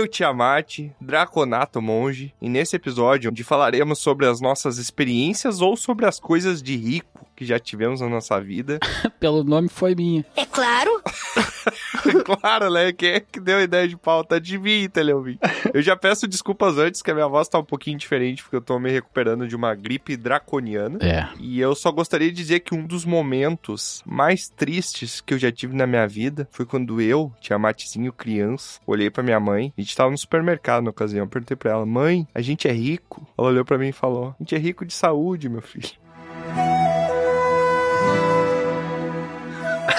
[0.00, 6.06] O Tiamat, Draconato Monge, e nesse episódio onde falaremos sobre as nossas experiências ou sobre
[6.06, 8.80] as coisas de rico que já tivemos na nossa vida.
[9.20, 10.24] Pelo nome foi minha.
[10.34, 10.90] É claro.
[12.24, 12.92] claro, né?
[12.92, 15.40] Quem é que deu a ideia de pauta de mim, Teleouvinte?
[15.72, 18.60] Eu já peço desculpas antes, que a minha voz tá um pouquinho diferente, porque eu
[18.60, 20.98] tô me recuperando de uma gripe draconiana.
[21.00, 21.28] É.
[21.38, 25.50] E eu só gostaria de dizer que um dos momentos mais tristes que eu já
[25.50, 29.72] tive na minha vida foi quando eu, Tiamatzinho, criança, olhei pra minha mãe.
[29.76, 31.24] A gente tava no supermercado na ocasião.
[31.24, 33.26] Eu perguntei pra ela, mãe, a gente é rico?
[33.36, 35.90] Ela olhou pra mim e falou, a gente é rico de saúde, meu filho.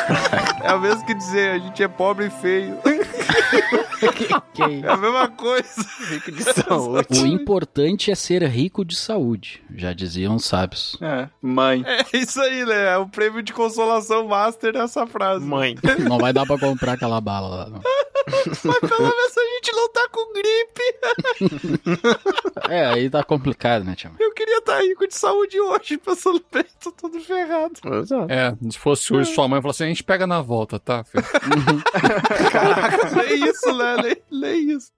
[0.64, 2.78] É o mesmo que dizer, a gente é pobre e feio.
[4.54, 5.86] Que É a mesma coisa.
[6.10, 7.22] Rico de saúde.
[7.22, 10.98] O importante é ser rico de saúde, já diziam os sábios.
[11.02, 11.84] É, mãe.
[11.86, 12.94] É isso aí, né?
[12.94, 15.46] É o prêmio de consolação master dessa frase.
[15.46, 15.76] Mãe.
[16.08, 17.82] Não vai dar pra comprar aquela bala lá, não.
[18.46, 22.00] Mas pelo menos a gente não tá com gripe.
[22.70, 24.20] É, aí tá complicado, né, Tiamat?
[24.22, 27.74] Eu queria estar rico de saúde hoje, pensando bem, tô todo ferrado.
[28.02, 28.32] Exato.
[28.32, 31.04] É, se fosse hoje, sua mãe falou assim: a gente pega na volta, tá?
[31.04, 31.24] filho?
[33.16, 33.96] Lê isso, né?
[33.96, 34.92] Lê, lê isso.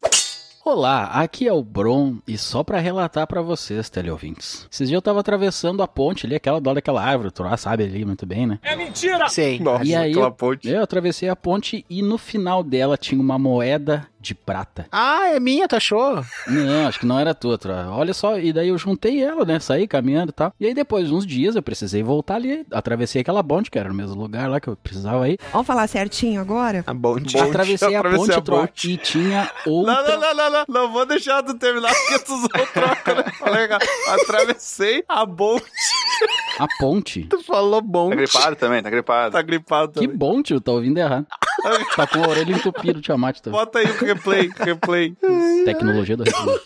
[0.63, 4.67] Olá, aqui é o Bron e só pra relatar pra vocês, teleouvintes.
[4.71, 7.83] Esses dias eu tava atravessando a ponte ali, aquela dó daquela árvore, tu lá sabe
[7.83, 8.59] ali muito bem, né?
[9.29, 9.59] Sei.
[9.59, 10.69] Nossa, E aí aquela eu- ponte.
[10.69, 14.85] Eu atravessei a ponte e no final dela tinha uma moeda de prata.
[14.91, 16.23] Ah, é minha, tu achou?
[16.47, 17.57] Não, acho que não era tua.
[17.57, 19.59] Tra- Olha só, e daí eu juntei ela, né?
[19.59, 20.53] Saí caminhando e tal.
[20.59, 22.65] E aí depois de uns dias eu precisei voltar ali.
[22.71, 25.39] Atravessei aquela ponte, que era o mesmo lugar lá que eu precisava ir.
[25.51, 26.83] Vamos falar certinho agora?
[26.85, 27.33] A bonde.
[27.33, 28.91] Bonde, atravessei a atravessei ponte, a ponte.
[28.91, 30.03] e tinha Não, outra...
[30.03, 33.23] não, não, não, não, não vou deixar tu terminar porque tu usou troca, né?
[33.39, 33.67] Falei,
[34.07, 35.65] Atravessei a ponte.
[36.61, 37.23] A ponte?
[37.27, 38.09] Tu falou bom.
[38.11, 39.31] Tá gripado também, tá gripado.
[39.31, 40.15] Tá gripado Que também.
[40.15, 41.25] bom, tio, tá ouvindo errado.
[41.95, 43.59] tá com a orelha entupida, o Tiamat também.
[43.59, 45.15] Bota aí o replay, replay.
[45.65, 46.59] Tecnologia do replay.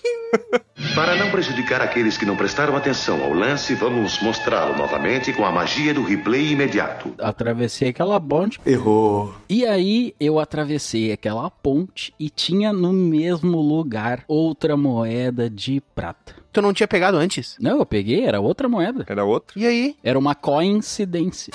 [0.94, 5.52] Para não prejudicar aqueles que não prestaram atenção ao lance, vamos mostrá-lo novamente com a
[5.52, 7.14] magia do replay imediato.
[7.18, 8.60] Atravessei aquela ponte.
[8.66, 9.34] Errou.
[9.48, 16.36] E aí eu atravessei aquela ponte e tinha no mesmo lugar outra moeda de prata.
[16.56, 17.58] Tu não tinha pegado antes?
[17.60, 19.04] Não, eu peguei, era outra moeda.
[19.10, 19.60] Era outro?
[19.60, 19.94] E aí?
[20.02, 21.52] Era uma coincidência.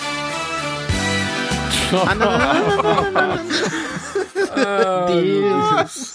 [2.06, 2.31] Ah, não.
[5.06, 6.15] Deus.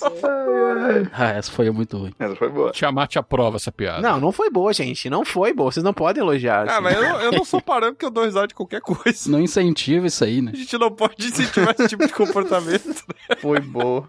[1.11, 2.13] Ah, essa foi muito ruim.
[2.19, 2.71] Essa foi boa.
[2.71, 4.01] Tiamat aprova essa piada.
[4.07, 5.09] Não, não foi boa, gente.
[5.09, 5.71] Não foi boa.
[5.71, 6.67] Vocês não podem elogiar.
[6.69, 6.83] Ah, assim.
[6.83, 9.31] mas eu, não- eu não sou parâmetro que eu dou risada de qualquer coisa.
[9.31, 10.51] Não incentiva isso aí, né?
[10.53, 12.85] A gente não pode incentivar esse tipo de comportamento.
[12.87, 13.35] né?
[13.41, 14.07] Foi boa.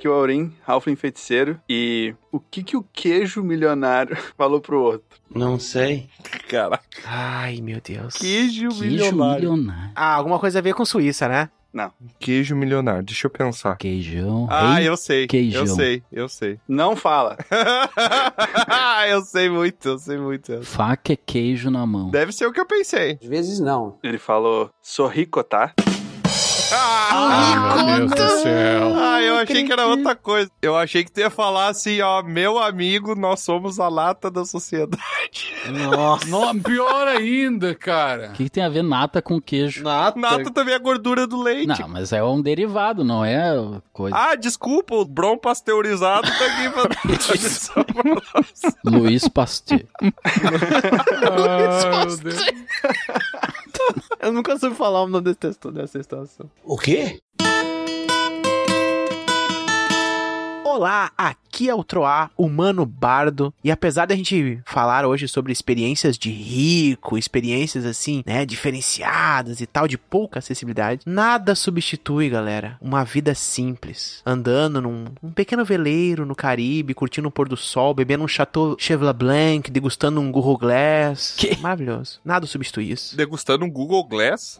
[0.00, 1.60] Aqui o Aurim, Halfling feiticeiro.
[1.68, 5.20] E o que que o queijo milionário falou pro outro?
[5.28, 6.08] Não sei.
[6.48, 6.82] Caraca.
[7.04, 8.14] Ai, meu Deus.
[8.14, 9.52] Queijo, Queijo milionário.
[9.52, 9.92] milionário.
[9.94, 11.50] Ah, alguma coisa a ver com Suíça, né?
[12.18, 13.76] Queijo milionário, deixa eu pensar.
[13.76, 14.46] Queijão.
[14.48, 14.88] Ah, rei.
[14.88, 15.26] eu sei.
[15.26, 15.60] queijão.
[15.60, 16.58] Eu sei, eu sei.
[16.66, 17.36] Não fala.
[19.06, 20.62] eu sei muito, eu sei muito.
[20.62, 22.08] Faca é queijo na mão.
[22.10, 23.18] Deve ser o que eu pensei.
[23.22, 23.98] Às vezes não.
[24.02, 25.74] Ele falou, sou rico, tá?
[26.72, 28.94] Ah, meu Deus do céu.
[28.96, 30.50] Ah, eu achei que era outra coisa.
[30.62, 34.44] Eu achei que tu ia falar assim, ó, meu amigo, nós somos a lata da
[34.44, 35.00] sociedade.
[35.90, 36.26] Nossa.
[36.64, 38.28] Pior ainda, cara.
[38.30, 39.82] O que, que tem a ver nata com queijo?
[39.82, 40.18] Nata.
[40.18, 41.66] Nata também é gordura do leite.
[41.80, 43.52] Não, mas é um derivado, não é
[43.92, 44.16] coisa.
[44.16, 47.80] Ah, desculpa, o Brom pasteurizado tá aqui pra.
[48.84, 49.80] Luiz Pasteur.
[51.22, 52.40] Ah, meu Deus.
[54.20, 55.34] Eu nunca soube falar o nome
[55.72, 56.50] dessa estação.
[56.64, 57.20] O quê?
[60.72, 63.52] Olá, aqui é o Troá, humano bardo.
[63.62, 69.66] E apesar da gente falar hoje sobre experiências de rico, experiências assim, né, diferenciadas e
[69.66, 74.22] tal, de pouca acessibilidade, nada substitui, galera, uma vida simples.
[74.24, 78.76] Andando num um pequeno veleiro no Caribe, curtindo o pôr do sol, bebendo um Chateau
[78.78, 81.34] Chevrolet Blanc, degustando um Google Glass.
[81.36, 81.56] Que?
[81.58, 82.20] Maravilhoso.
[82.24, 83.16] Nada substitui isso.
[83.16, 84.56] Degustando um Google Glass.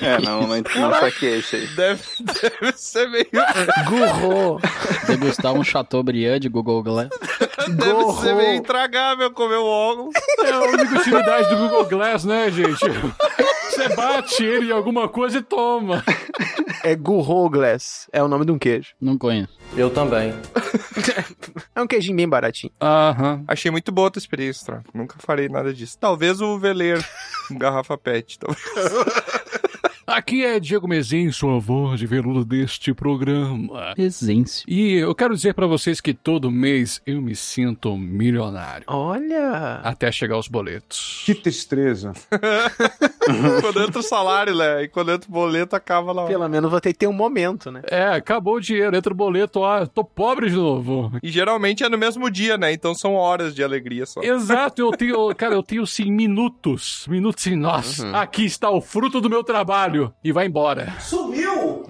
[0.00, 1.66] É, não, não, não saquei isso aí.
[1.68, 3.26] Deve, deve ser meio.
[3.88, 4.60] Gurro.
[5.06, 7.10] Degustar um Chateaubriand de Google Glass.
[7.68, 10.14] Deve ser meio intragável comer o óculos.
[10.40, 12.84] É a única utilidade do Google Glass, né, gente?
[13.70, 16.04] Você bate ele em alguma coisa e toma.
[16.84, 18.08] É Gurro Glass.
[18.12, 18.90] É o nome de um queijo.
[19.00, 19.52] Não conheço.
[19.76, 20.34] Eu também.
[21.74, 22.72] É um queijinho bem baratinho.
[22.80, 23.42] Aham.
[23.48, 24.82] Achei muito boa a tua experiência.
[24.92, 25.96] Nunca farei nada disso.
[25.98, 27.02] Talvez o veleiro,
[27.50, 28.38] um garrafa pet.
[28.38, 28.62] Talvez.
[30.12, 33.94] Aqui é Diego Mezin, sua voz de veludo deste programa.
[33.94, 34.62] Presência.
[34.68, 38.84] E eu quero dizer pra vocês que todo mês eu me sinto milionário.
[38.88, 39.80] Olha.
[39.82, 41.22] Até chegar os boletos.
[41.24, 42.12] Que tristeza.
[43.60, 44.84] quando entra o salário, né?
[44.84, 46.26] E quando entra o boleto, acaba lá.
[46.26, 47.82] Pelo menos vou ter que ter um momento, né?
[47.90, 51.12] É, acabou o dinheiro, entra o boleto, ah, tô pobre de novo.
[51.22, 52.72] E geralmente é no mesmo dia, né?
[52.72, 54.22] Então são horas de alegria só.
[54.22, 59.20] Exato, eu tenho, cara, eu tenho sim minutos, minutos sim, nossa, aqui está o fruto
[59.20, 60.92] do meu trabalho e vai embora.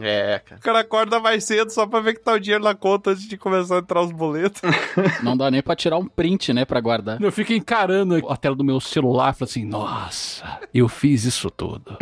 [0.04, 0.58] É, cara.
[0.58, 3.28] O cara acorda mais cedo só pra ver que tá o dinheiro na conta antes
[3.28, 4.60] de começar a entrar os boletos.
[5.22, 7.22] Não dá nem pra tirar um print, né, pra guardar.
[7.22, 11.48] Eu fico encarando a tela do meu celular e falo assim, nossa, eu fiz isso
[11.50, 11.96] tudo.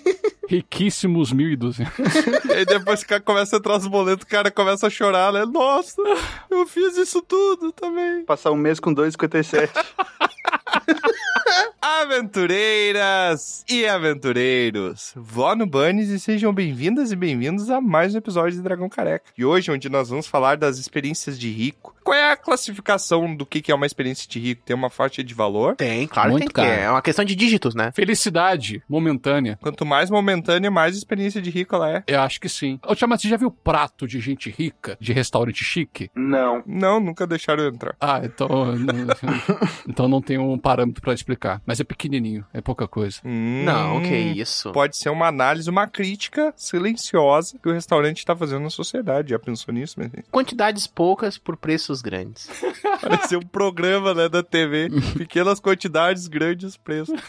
[0.48, 2.50] Riquíssimos 1.200.
[2.54, 5.44] Aí depois que começa a entrar os boletos, o cara começa a chorar, né?
[5.44, 6.00] Nossa,
[6.50, 8.24] eu fiz isso tudo também.
[8.24, 9.70] Passar um mês com 2,57.
[11.80, 18.52] Aventureiras e aventureiros, vó no Bunnies e sejam bem-vindas e bem-vindos a mais um episódio
[18.52, 19.26] de Dragão Careca.
[19.38, 21.94] E hoje, onde nós vamos falar das experiências de rico.
[22.02, 24.62] Qual é a classificação do que que é uma experiência de rico?
[24.64, 25.76] Tem uma faixa de valor?
[25.76, 26.80] Tem, claro Muito que tem caro.
[26.80, 27.90] É uma questão de dígitos, né?
[27.92, 29.58] Felicidade momentânea.
[29.60, 32.04] Quanto mais momentânea, mais experiência de rico ela é.
[32.06, 32.78] Eu acho que sim.
[32.86, 36.10] Ô, Tiamat, você já viu prato de gente rica, de restaurante chique?
[36.14, 36.62] Não.
[36.66, 37.96] Não, nunca deixaram eu entrar.
[38.00, 38.48] Ah, então.
[39.88, 41.35] então não tem um parâmetro pra explicar.
[41.66, 43.18] Mas é pequenininho, é pouca coisa.
[43.24, 44.72] Hum, Não, que isso.
[44.72, 49.30] Pode ser uma análise, uma crítica silenciosa que o restaurante tá fazendo na sociedade.
[49.30, 50.10] Já pensou nisso, meu?
[50.30, 52.48] Quantidades poucas por preços grandes.
[53.00, 54.88] Parecia um programa, né, da TV.
[55.16, 57.18] Pequenas quantidades, grandes preços.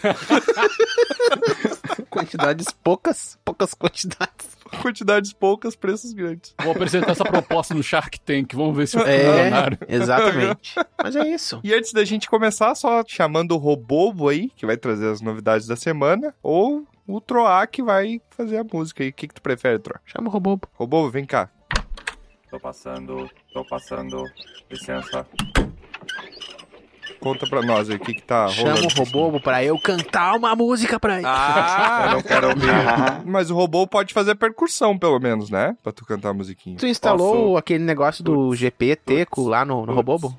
[2.10, 4.57] Quantidades poucas, poucas quantidades.
[4.82, 6.54] Quantidades poucas, preços grandes.
[6.62, 9.78] Vou apresentar essa proposta no Shark Tank, vamos ver se é É, milionário.
[9.88, 10.76] exatamente.
[11.02, 11.60] Mas é isso.
[11.64, 15.68] E antes da gente começar, só chamando o Robobo aí, que vai trazer as novidades
[15.68, 19.10] da semana, ou o Troá, que vai fazer a música aí.
[19.10, 20.00] O que, que tu prefere, Troá?
[20.06, 20.60] Chama o robô.
[20.74, 21.50] Robobo, vem cá.
[22.50, 24.24] Tô passando, tô passando.
[24.70, 25.26] Licença.
[27.20, 28.88] Conta pra nós aí o que, que tá Chama rolando.
[28.88, 31.26] o robô pra eu cantar uma música pra ele.
[31.28, 32.68] Ah, eu não quero ouvir.
[33.26, 35.76] Mas o robô pode fazer percussão, pelo menos, né?
[35.84, 36.78] Pra tu cantar a musiquinha.
[36.78, 40.36] Tu instalou Posso- aquele negócio do GP Teco lá no, no Robobo?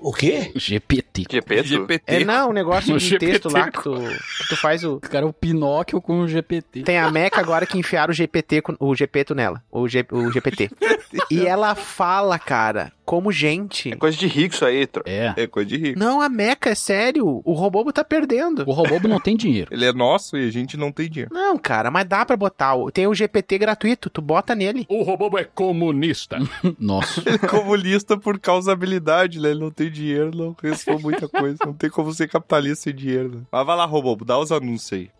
[0.54, 1.26] GPT.
[1.30, 1.62] GP?
[1.64, 2.02] GPT.
[2.06, 3.26] É, não, o negócio No de GPT.
[3.32, 4.96] texto lá que tu, que tu faz o...
[4.96, 6.82] O cara é o Pinóquio com o GPT.
[6.82, 9.62] Tem a Meca agora que enfiaram o GPT, com- o GPto nela.
[9.70, 10.70] O, G, o GPT.
[11.30, 13.90] e ela fala, cara, como gente.
[13.92, 15.02] É coisa de rico isso aí, tro.
[15.06, 15.32] É.
[15.34, 15.98] É coisa de rico.
[15.98, 17.40] Não, a Meca, é sério.
[17.42, 18.64] O Robobo tá perdendo.
[18.66, 19.70] O robô não tem dinheiro.
[19.72, 21.30] Ele é nosso e a gente não tem dinheiro.
[21.32, 22.74] Não, cara, mas dá pra botar.
[22.74, 24.84] o- Tem o GPT gratuito, tu bota nele.
[24.90, 26.38] O robô é comunista.
[26.78, 27.22] Nossa.
[27.24, 29.50] Ele é comunista por causa habilidade, né?
[29.52, 31.56] Ele não tem dinheiro, não responde muita coisa.
[31.64, 33.40] Não tem como ser capitalista sem dinheiro, né?
[33.50, 35.10] Mas vai lá, Robobo, dá os anúncios aí.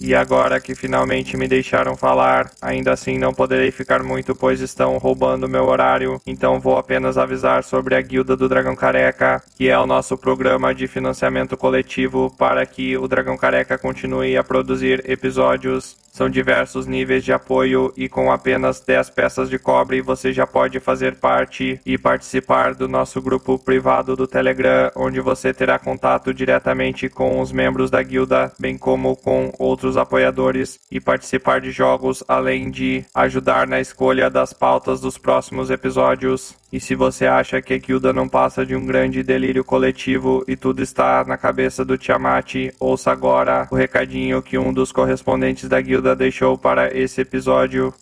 [0.00, 4.96] E agora que finalmente me deixaram falar, ainda assim não poderei ficar muito, pois estão
[4.96, 6.20] roubando meu horário.
[6.26, 10.74] Então vou apenas avisar sobre a Guilda do Dragão Careca, que é o nosso programa
[10.74, 15.96] de financiamento coletivo para que o Dragão Careca continue a produzir episódios.
[16.12, 20.80] São diversos níveis de apoio e com apenas 10 peças de cobre você já pode
[20.80, 27.08] fazer parte e participar do nosso grupo privado do Telegram, onde você terá contato diretamente
[27.08, 32.70] com os membros da guilda, bem como com outros apoiadores e participar de jogos, além
[32.70, 36.58] de ajudar na escolha das pautas dos próximos episódios.
[36.72, 40.56] E se você acha que a guilda não passa de um grande delírio coletivo e
[40.56, 45.80] tudo está na cabeça do Tiamat, ouça agora o recadinho que um dos correspondentes da
[45.80, 47.94] guilda deixou para esse episódio.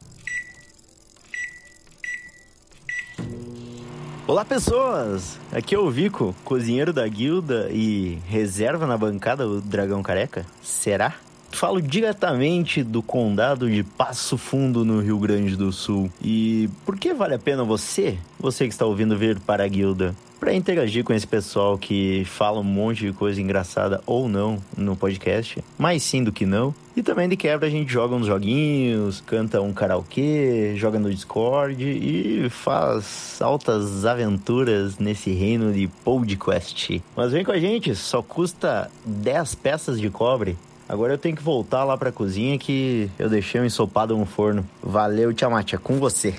[4.26, 5.40] Olá pessoas!
[5.50, 10.44] Aqui é o Vico, cozinheiro da guilda e reserva na bancada do Dragão Careca.
[10.62, 11.14] Será?
[11.50, 16.10] Falo diretamente do condado de Passo Fundo, no Rio Grande do Sul.
[16.22, 20.14] E por que vale a pena você, você que está ouvindo, vir para a guilda?
[20.38, 24.94] Para interagir com esse pessoal que fala um monte de coisa engraçada ou não no
[24.94, 26.72] podcast, mais sim do que não.
[26.96, 31.82] E também de quebra a gente joga uns joguinhos, canta um karaokê, joga no Discord
[31.82, 37.02] e faz altas aventuras nesse reino de podcast.
[37.16, 40.56] Mas vem com a gente, só custa 10 peças de cobre.
[40.88, 44.66] Agora eu tenho que voltar lá pra cozinha que eu deixei um ensopado no forno.
[44.82, 46.34] Valeu, Tiamat, é com você.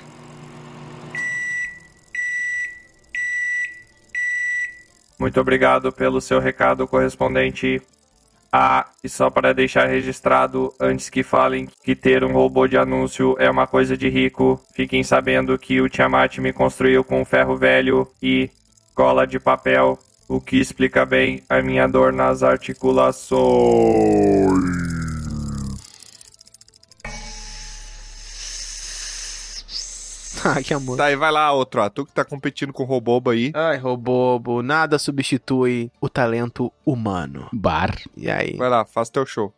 [5.16, 7.80] Muito obrigado pelo seu recado correspondente.
[8.52, 13.36] Ah, e só para deixar registrado, antes que falem que ter um robô de anúncio
[13.38, 18.08] é uma coisa de rico, fiquem sabendo que o Tiamat me construiu com ferro velho
[18.20, 18.50] e
[18.92, 19.96] cola de papel,
[20.30, 23.34] o que explica bem a minha dor nas articulações.
[30.42, 30.96] Ah, que amor.
[30.96, 31.90] Tá, aí vai lá, outro, ó.
[31.90, 33.50] Tu que tá competindo com o Robobo aí.
[33.52, 37.48] Ai, Robobo, nada substitui o talento humano.
[37.52, 37.94] Bar.
[38.16, 38.56] E aí?
[38.56, 39.52] Vai lá, faz teu show.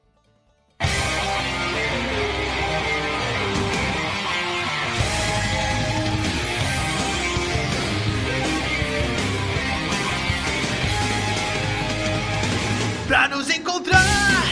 [13.54, 14.44] Encontrar,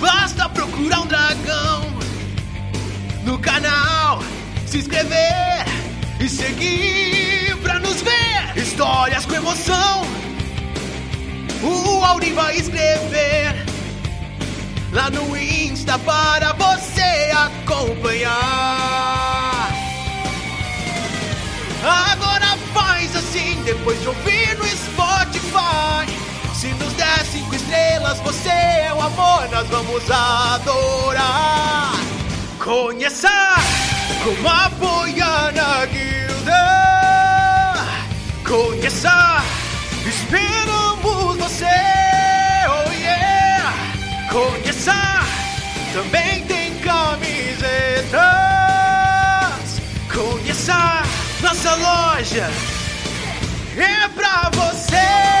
[0.00, 1.92] basta procurar um dragão
[3.24, 4.22] no canal,
[4.66, 5.64] se inscrever
[6.18, 8.56] e seguir pra nos ver.
[8.56, 10.02] Histórias com emoção,
[11.62, 13.54] o Auri vai escrever
[14.92, 18.40] lá no Insta para você acompanhar.
[21.82, 26.29] Agora faz assim, depois de ouvir no Spotify.
[27.30, 31.92] Cinco estrelas, você é o amor, nós vamos adorar.
[32.58, 33.30] Conheça
[34.24, 36.60] como apoiar na guilda.
[38.46, 39.42] Conheça,
[40.04, 41.66] esperamos você.
[42.68, 43.72] Oh yeah!
[44.30, 44.94] Conheça,
[45.92, 48.20] também tem camisetas.
[50.12, 51.02] Conheça
[51.40, 52.50] nossa loja,
[53.76, 55.39] é pra você.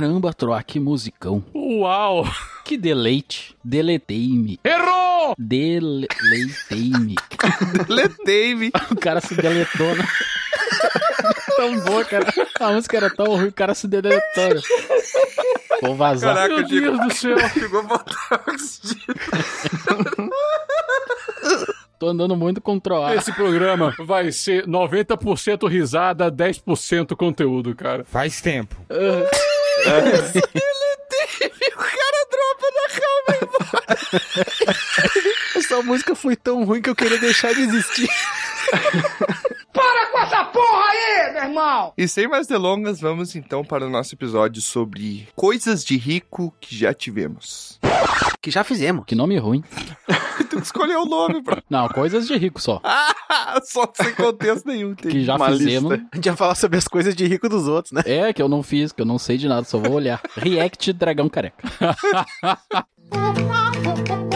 [0.00, 1.44] Caramba, Troa, que musicão.
[1.54, 2.26] Uau!
[2.64, 3.54] Que deleite.
[3.62, 4.58] Deletei-me.
[4.64, 5.34] Errou!
[5.38, 7.16] Deleitei-me.
[7.86, 8.72] Deletei-me.
[8.90, 10.08] o cara se deletou, né?
[11.54, 12.24] tão boa, cara.
[12.60, 14.62] A música era tão ruim, o cara se deletou.
[15.82, 16.34] Vou vazar.
[16.34, 16.66] Caraca, Meu.
[16.66, 17.36] Deus do céu.
[17.50, 18.42] Ficou botar
[21.98, 23.14] Tô andando muito com Troar.
[23.16, 28.02] Esse programa vai ser 90% risada, 10% conteúdo, cara.
[28.04, 28.74] Faz tempo.
[35.56, 38.08] Essa música foi tão ruim que eu queria deixar de existir.
[39.72, 41.92] Para com essa porra aí, meu irmão!
[41.96, 46.76] E sem mais delongas, vamos então para o nosso episódio sobre coisas de rico que
[46.76, 47.78] já tivemos.
[48.40, 49.04] Que já fizemos.
[49.06, 49.62] Que nome ruim.
[50.50, 51.62] Tu que escolheu o nome, bro.
[51.70, 52.80] Não, coisas de rico só.
[52.84, 54.94] Ah, só sem contexto nenhum.
[54.94, 55.12] Tem.
[55.12, 55.92] Que já Uma fizemos.
[55.92, 56.06] lista.
[56.12, 58.02] A gente ia falar sobre as coisas de rico dos outros, né?
[58.04, 60.20] É, que eu não fiz, que eu não sei de nada, só vou olhar.
[60.36, 61.68] React Dragão Careca.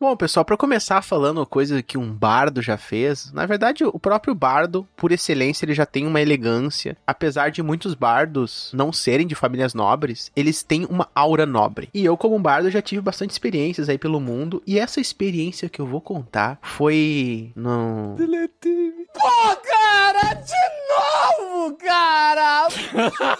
[0.00, 4.34] Bom, pessoal, pra começar falando coisa que um bardo já fez, na verdade, o próprio
[4.34, 6.96] bardo, por excelência, ele já tem uma elegância.
[7.06, 11.90] Apesar de muitos bardos não serem de famílias nobres, eles têm uma aura nobre.
[11.92, 15.68] E eu, como um bardo, já tive bastante experiências aí pelo mundo, e essa experiência
[15.68, 19.04] que eu vou contar foi no Deletei-me.
[19.12, 22.68] Pô, cara, de novo, cara!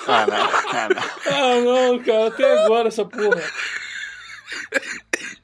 [0.07, 1.03] Ah, não, ah, não.
[1.33, 3.41] Ah, não, cara, até agora essa porra.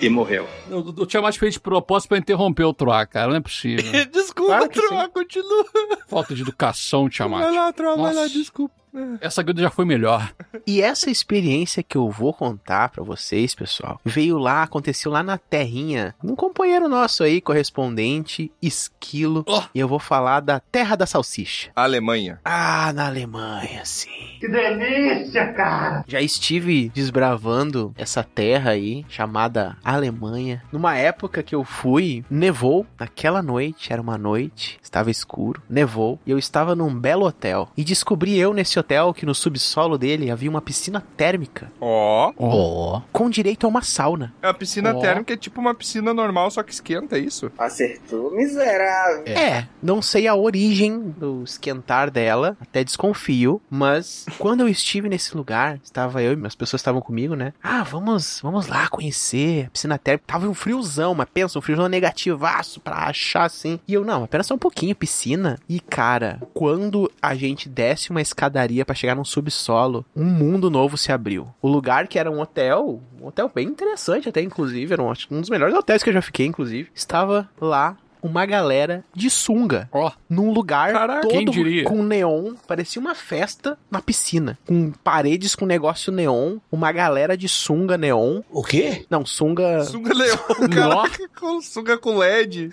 [0.00, 0.48] E morreu.
[0.70, 3.28] O, o Tiamat fez de propósito pra interromper o Troá, cara.
[3.28, 3.84] Não é possível.
[4.10, 5.66] Desculpa, Claro Troa, continua.
[6.08, 7.54] Falta de educação, Vai Tiamat.
[7.54, 8.74] lá, Troa, vai lá, desculpa.
[9.20, 10.32] Essa guilda já foi melhor.
[10.66, 15.38] E essa experiência que eu vou contar pra vocês, pessoal, veio lá, aconteceu lá na
[15.38, 16.14] terrinha.
[16.22, 19.44] Um companheiro nosso aí, correspondente, Esquilo.
[19.48, 19.62] Oh.
[19.74, 21.70] E eu vou falar da Terra da Salsicha.
[21.74, 22.40] Alemanha.
[22.44, 24.08] Ah, na Alemanha, sim.
[24.40, 26.04] Que delícia, cara!
[26.06, 30.62] Já estive desbravando essa terra aí, chamada Alemanha.
[30.72, 32.86] Numa época que eu fui, nevou.
[32.98, 36.18] Naquela noite, era uma noite, estava escuro, nevou.
[36.26, 37.68] E eu estava num belo hotel.
[37.76, 42.32] E descobri eu nesse hotel que no subsolo dele havia uma piscina térmica, Ó.
[42.36, 43.00] Ó.
[43.12, 44.34] com direito a uma sauna.
[44.42, 45.00] A piscina Ó.
[45.00, 47.50] térmica é tipo uma piscina normal, só que esquenta, é isso?
[47.58, 49.24] Acertou, miserável.
[49.26, 49.66] É.
[49.82, 55.78] não sei a origem do esquentar dela, até desconfio, mas quando eu estive nesse lugar,
[55.82, 57.52] estava eu e as pessoas estavam comigo, né?
[57.62, 60.24] Ah, vamos, vamos lá conhecer a piscina térmica.
[60.26, 63.78] Tava um friozão, mas pensa, um friozão negativaço pra achar assim.
[63.86, 65.58] E eu, não, apenas só um pouquinho, piscina.
[65.68, 70.96] E cara, quando a gente desce uma escadaria pra chegar num subsolo, um mundo novo
[70.96, 71.48] se abriu.
[71.60, 75.40] O lugar que era um hotel, um hotel bem interessante até, inclusive, era um, um
[75.40, 79.88] dos melhores hotéis que eu já fiquei, inclusive, estava lá uma galera de sunga.
[79.92, 80.10] Ó.
[80.28, 81.84] Num lugar Caraca, todo quem diria?
[81.84, 84.58] com neon, parecia uma festa na piscina.
[84.66, 88.42] Com paredes com negócio neon, uma galera de sunga neon.
[88.50, 89.04] O quê?
[89.10, 89.84] Não, sunga...
[89.84, 90.38] Sunga leão,
[90.72, 92.70] caraca, com sunga com LED.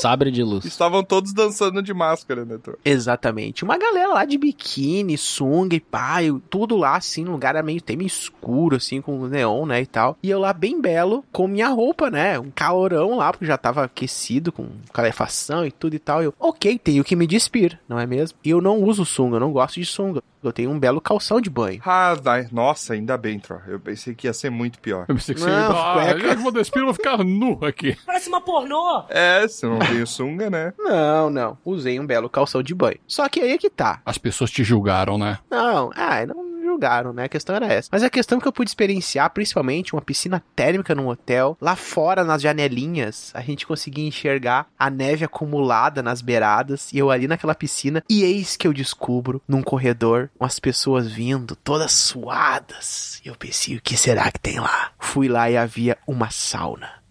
[0.00, 0.64] Sabre de luz.
[0.64, 2.78] Estavam todos dançando de máscara, né, Thor?
[2.84, 3.64] Exatamente.
[3.64, 8.06] Uma galera lá de biquíni, sunga e pai, tudo lá assim, num lugar meio, meio
[8.06, 10.16] escuro, assim, com neon, né, e tal.
[10.22, 13.84] E eu lá bem belo, com minha roupa, né, um calorão lá, porque já tava
[13.84, 16.22] aquecido, com calefação e tudo e tal.
[16.22, 18.38] Eu, ok, tenho que me despir, não é mesmo?
[18.44, 20.22] E eu não uso sunga, eu não gosto de sunga.
[20.42, 21.80] Eu tenho um belo calção de banho.
[21.86, 22.46] Ah, vai.
[22.52, 23.62] nossa, ainda bem, Thor.
[23.66, 25.06] Eu pensei que ia ser muito pior.
[25.08, 26.26] Eu pensei que Não, você ia ah, cueca.
[26.34, 27.96] eu vou despir, eu vou ficar nu aqui.
[28.04, 29.04] Parece uma pornô.
[29.08, 30.74] É, se não tenho sunga, né?
[30.78, 31.56] Não, não.
[31.64, 32.98] Usei um belo calção de banho.
[33.06, 34.02] Só que aí é que tá.
[34.04, 35.38] As pessoas te julgaram, né?
[35.50, 37.24] Não, ah, não julgaram, né?
[37.24, 37.88] A questão era essa.
[37.90, 42.24] Mas a questão que eu pude experienciar, principalmente uma piscina térmica num hotel, lá fora
[42.24, 47.54] nas janelinhas, a gente conseguia enxergar a neve acumulada nas beiradas e eu ali naquela
[47.54, 48.02] piscina.
[48.08, 53.20] E eis que eu descubro num corredor umas pessoas vindo, todas suadas.
[53.24, 54.90] E eu pensei, o que será que tem lá?
[54.98, 57.03] Fui lá e havia uma sauna.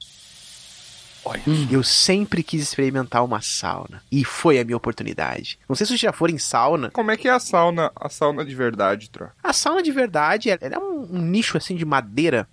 [1.25, 1.41] Olha.
[1.71, 4.01] Eu sempre quis experimentar uma sauna.
[4.11, 5.57] E foi a minha oportunidade.
[5.67, 6.91] Não sei se vocês já foram em sauna.
[6.91, 9.31] Como é que é a sauna, a sauna de verdade, Thor?
[9.43, 12.47] A sauna de verdade, ela é um, um nicho assim de madeira.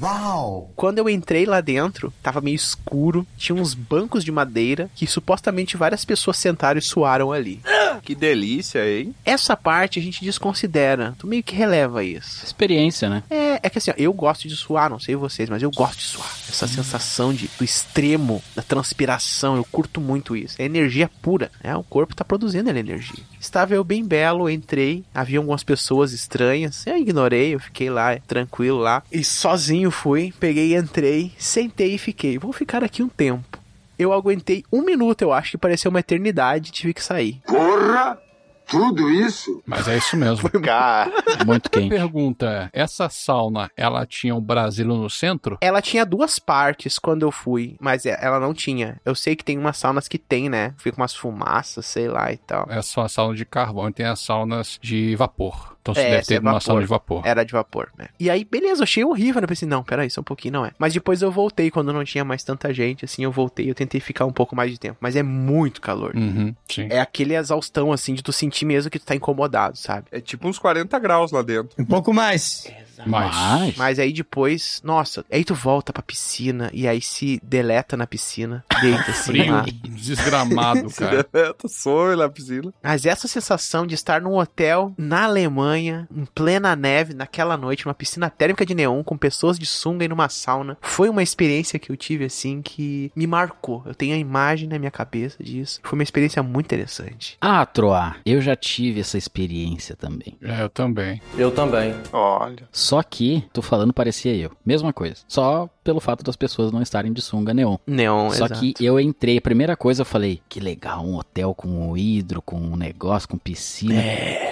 [0.00, 0.70] Uau!
[0.76, 5.76] Quando eu entrei lá dentro, tava meio escuro, tinha uns bancos de madeira que supostamente
[5.76, 7.60] várias pessoas sentaram e suaram ali.
[8.02, 9.14] Que delícia, hein?
[9.24, 11.14] Essa parte a gente desconsidera.
[11.18, 12.44] Tu meio que releva isso.
[12.44, 13.22] Experiência, né?
[13.30, 15.98] É, é que assim, ó, eu gosto de suar, não sei vocês, mas eu gosto
[15.98, 16.30] de suar.
[16.48, 20.60] Essa sensação de, do extremo, da transpiração, eu curto muito isso.
[20.60, 21.76] É energia pura, né?
[21.76, 23.22] O corpo tá produzindo energia.
[23.40, 28.78] Estava eu bem belo, entrei, havia algumas pessoas estranhas, eu ignorei, eu fiquei lá, tranquilo
[28.78, 32.38] lá, e sozinho fui, peguei, entrei, sentei e fiquei.
[32.38, 33.58] Vou ficar aqui um tempo.
[33.98, 37.40] Eu aguentei um minuto, eu acho que pareceu uma eternidade, tive que sair.
[37.46, 38.18] Porra!
[38.66, 39.62] Tudo isso?
[39.66, 40.48] Mas é isso mesmo.
[40.62, 41.10] Cara,
[41.44, 41.90] Muito quente.
[41.90, 45.58] Pergunta: essa sauna, ela tinha um Brasília no centro?
[45.60, 48.98] Ela tinha duas partes quando eu fui, mas é- ela não tinha.
[49.04, 50.72] Eu sei que tem umas saunas que tem, né?
[50.78, 52.66] Fica umas fumaças, sei lá e tal.
[52.70, 55.76] É só a sauna de carvão e tem as saunas de vapor.
[55.82, 57.22] Então você É, deve essa ter é uma de vapor.
[57.26, 58.06] Era de vapor, né?
[58.18, 59.44] E aí, beleza, eu achei horrível, né?
[59.44, 60.70] Eu pensei, não, peraí, só um pouquinho, não é.
[60.78, 64.00] Mas depois eu voltei, quando não tinha mais tanta gente, assim, eu voltei, eu tentei
[64.00, 64.96] ficar um pouco mais de tempo.
[65.00, 66.14] Mas é muito calor.
[66.14, 66.86] Uhum, sim.
[66.88, 70.06] É aquele exaustão, assim, de tu sentir mesmo que tu tá incomodado, sabe?
[70.12, 71.70] É tipo uns 40 graus lá dentro.
[71.76, 72.70] Um pouco mais.
[73.04, 77.96] Mas, Mas, Mas aí depois, nossa, aí tu volta pra piscina e aí se deleta
[77.96, 79.64] na piscina, deita assim frio, lá.
[79.88, 81.26] desgramado, cara.
[81.32, 82.72] Deleta, sonho na piscina.
[82.82, 87.94] Mas essa sensação de estar num hotel na Alemanha, em plena neve, naquela noite, numa
[87.94, 91.90] piscina térmica de neon, com pessoas de sunga e numa sauna, foi uma experiência que
[91.90, 93.82] eu tive, assim, que me marcou.
[93.86, 95.80] Eu tenho a imagem na minha cabeça disso.
[95.82, 97.36] Foi uma experiência muito interessante.
[97.40, 100.36] ah, Troá, eu já tive essa experiência também.
[100.42, 101.20] É, eu também.
[101.36, 101.94] Eu também.
[102.12, 102.68] Olha.
[102.70, 104.50] Só que, tô falando, parecia eu.
[104.64, 105.16] Mesma coisa.
[105.28, 107.76] Só pelo fato das pessoas não estarem de sunga neon.
[107.86, 108.60] Neon, Só exato.
[108.60, 112.40] que eu entrei, a primeira coisa eu falei, que legal, um hotel com um hidro,
[112.40, 114.00] com um negócio, com piscina,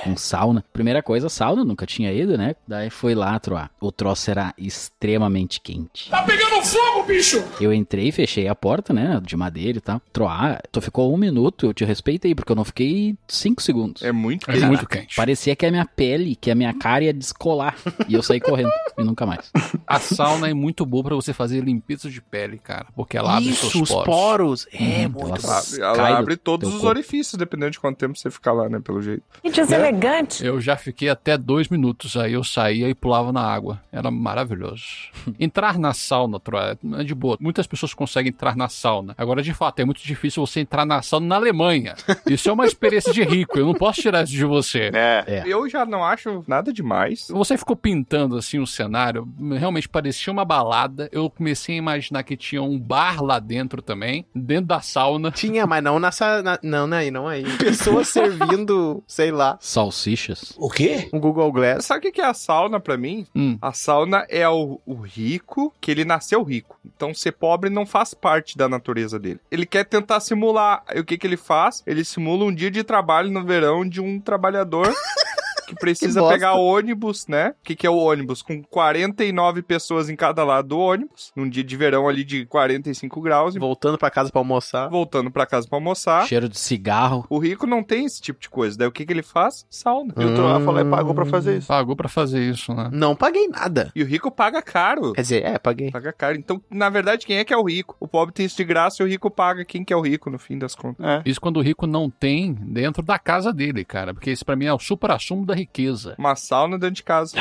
[0.02, 0.64] com sauna.
[0.72, 2.54] Primeira coisa, sauna, nunca tinha ido, né?
[2.68, 3.70] Daí foi lá, Troá.
[3.80, 6.10] O troço era extremamente quente.
[6.10, 7.42] Tá pegando fogo, bicho!
[7.60, 9.20] Eu entrei, fechei a porta, né?
[9.24, 10.00] De madeira e tal.
[10.12, 14.02] Troá, tu ficou um minuto, eu te respeitei, porque eu não fiquei cinco segundos.
[14.02, 14.66] É muito É quente.
[14.66, 15.16] muito quente.
[15.16, 17.76] Parecia que a minha pele, que a minha cara ia descolar.
[18.08, 18.70] e eu saí correndo.
[18.98, 19.50] E nunca mais.
[19.86, 22.86] A sauna é muito boa pra você fazer limpeza de pele, cara.
[22.94, 24.04] Porque ela abre Isso, seus os poros.
[24.06, 24.66] poros.
[24.72, 26.88] É, Uhum, muito ela Abre, ela abre todos os corpo.
[26.88, 28.80] orifícios, dependendo de quanto tempo você ficar lá, né?
[28.80, 29.22] Pelo jeito.
[29.42, 30.44] Que deselegante.
[30.44, 33.80] Eu já fiquei até dois minutos, aí eu saía e pulava na água.
[33.92, 34.84] Era maravilhoso.
[35.38, 37.36] entrar na sauna, Troa, é de boa.
[37.40, 39.14] Muitas pessoas conseguem entrar na sauna.
[39.16, 41.94] Agora, de fato, é muito difícil você entrar na sauna na Alemanha.
[42.26, 44.90] Isso é uma experiência de rico, eu não posso tirar isso de você.
[44.94, 45.24] É.
[45.26, 45.42] É.
[45.46, 47.28] Eu já não acho nada demais.
[47.30, 51.08] Você ficou pintando assim o cenário, realmente parecia uma balada.
[51.12, 55.30] Eu comecei a imaginar que tinha um bar lá dentro também, dentro da sauna.
[55.30, 56.42] Tinha, mas não nessa.
[56.42, 57.44] na- não, não aí, não aí.
[57.58, 60.52] Pessoas servindo, sei lá, Salsichas.
[60.56, 60.89] O quê?
[61.12, 61.84] Um Google Glass.
[61.86, 63.26] Sabe o que é a sauna pra mim?
[63.34, 63.58] Hum.
[63.60, 66.78] A sauna é o, o rico que ele nasceu rico.
[66.84, 69.40] Então ser pobre não faz parte da natureza dele.
[69.50, 70.84] Ele quer tentar simular.
[70.94, 71.82] E o que que ele faz?
[71.86, 74.86] Ele simula um dia de trabalho no verão de um trabalhador
[75.70, 77.50] que precisa Que pegar ônibus, né?
[77.50, 78.42] O que, que é o ônibus?
[78.42, 83.20] Com 49 pessoas em cada lado do ônibus, num dia de verão ali de 45
[83.20, 84.88] graus, e Voltando pra casa pra almoçar.
[84.88, 86.26] voltando pra casa pra almoçar.
[86.26, 87.24] Cheiro de cigarro.
[87.28, 88.76] O rico não tem esse tipo de coisa.
[88.76, 89.66] Daí o que, que ele faz?
[89.70, 90.14] Sauna.
[90.16, 91.68] E o Troá falou, é pagou pra fazer isso.
[91.68, 92.88] Pagou pra fazer isso, né?
[92.92, 93.90] Não paguei nada.
[93.94, 95.12] E o rico paga caro.
[95.12, 95.90] Quer dizer, é, paguei.
[95.90, 96.36] Paga caro.
[96.36, 97.96] Então, na verdade, quem é que é o rico?
[98.00, 100.30] O pobre tem isso de graça e o rico paga quem que é o rico,
[100.30, 101.04] no fim das contas.
[101.04, 101.22] É.
[101.24, 104.12] Isso quando o rico não tem dentro da casa dele, cara.
[104.14, 106.14] Porque esse pra mim é o supra-sumo da riqueza.
[106.18, 107.36] Uma sauna dentro de casa.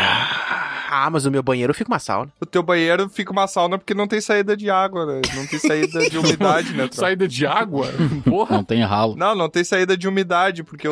[0.91, 2.31] Ah, mas o meu banheiro fica uma sauna.
[2.41, 5.21] O teu banheiro fica uma sauna porque não tem saída de água, né?
[5.35, 6.89] Não tem saída de umidade, né?
[6.91, 7.87] Saída de água?
[8.27, 8.57] Porra.
[8.57, 9.15] Não tem ralo.
[9.15, 10.91] Não, não tem saída de umidade, porque o-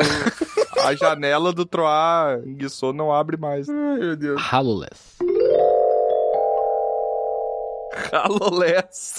[0.84, 3.68] a janela do Troá enguiçou não abre mais.
[3.68, 4.40] Ai, meu Deus.
[4.40, 5.16] Haloless.
[8.10, 9.18] Calolés.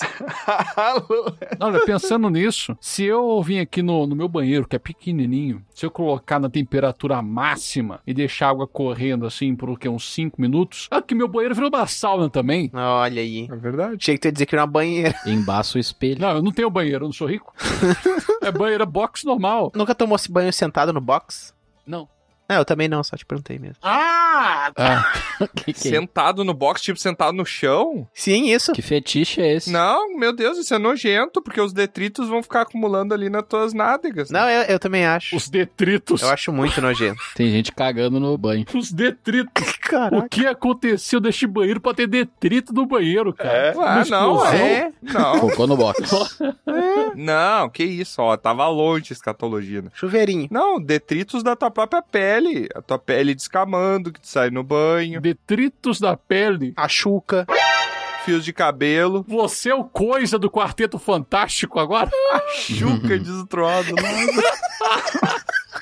[1.59, 5.85] Olha, pensando nisso, se eu vim aqui no, no meu banheiro, que é pequenininho, se
[5.85, 10.13] eu colocar na temperatura máxima e deixar a água correndo assim por o quê, uns
[10.13, 12.71] 5 minutos, é que meu banheiro virou uma sauna também.
[12.73, 13.47] Olha aí.
[13.51, 13.97] É verdade.
[13.99, 15.15] Achei que ia dizer que era uma banheira.
[15.25, 16.19] Embaça o espelho.
[16.19, 17.53] Não, eu não tenho banheiro, eu não sou rico.
[18.41, 19.71] é banheiro, é box normal.
[19.75, 21.53] Nunca tomou esse banho sentado no box?
[21.85, 22.07] Não.
[22.49, 23.77] Não, eu também não, só te perguntei mesmo.
[23.83, 24.71] Ah!
[24.75, 25.13] Ah,
[25.55, 25.91] que, que, é?
[25.91, 28.07] Sentado no box, tipo, sentado no chão?
[28.13, 28.73] Sim, isso.
[28.73, 29.71] que fetiche é esse?
[29.71, 33.73] Não, meu Deus, isso é nojento, porque os detritos vão ficar acumulando ali nas tuas
[33.73, 34.31] nádegas.
[34.31, 35.35] Não, eu, eu também acho.
[35.35, 36.21] os detritos.
[36.21, 37.19] Eu acho muito nojento.
[37.35, 38.65] Tem gente cagando no banho.
[38.73, 39.73] Os detritos.
[39.81, 40.17] Caraca.
[40.17, 43.49] O que aconteceu deste banheiro pra ter detrito no banheiro, cara?
[43.51, 43.69] É.
[43.71, 44.53] Ah, não, explosão.
[44.53, 44.91] é.
[45.01, 46.38] Não, Cocô no box.
[47.15, 49.89] não, que isso, ó, tava longe a escatologia, né?
[49.93, 50.47] Chuveirinho.
[50.51, 52.38] Não, detritos da tua própria pele.
[52.75, 55.19] A tua pele descamando, que tu sai no banho.
[55.21, 56.73] Detritos da pele.
[56.75, 57.45] A chuca.
[58.25, 59.25] Fios de cabelo.
[59.28, 62.12] Você é o coisa do Quarteto Fantástico agora?
[62.54, 63.93] Chuca destroado.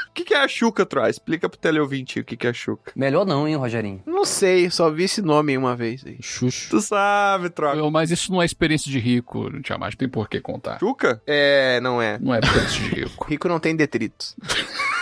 [0.09, 1.09] O que, que é a chuca, Troy?
[1.09, 2.91] Explica pro teleouvinte o que, que é a chuca.
[2.95, 4.01] Melhor não, hein, Rogerinho?
[4.05, 6.17] Não sei, só vi esse nome uma vez aí.
[6.21, 6.69] Xuxo.
[6.71, 7.77] Tu sabe, Troy.
[7.79, 9.49] Eu- Mas isso não é experiência de rico.
[9.49, 9.61] Não
[9.97, 10.79] tem por que contar.
[10.79, 11.21] Chuca?
[11.27, 12.17] É, não é.
[12.19, 13.25] Não é experiência de rico.
[13.27, 14.35] Rico não tem detritos.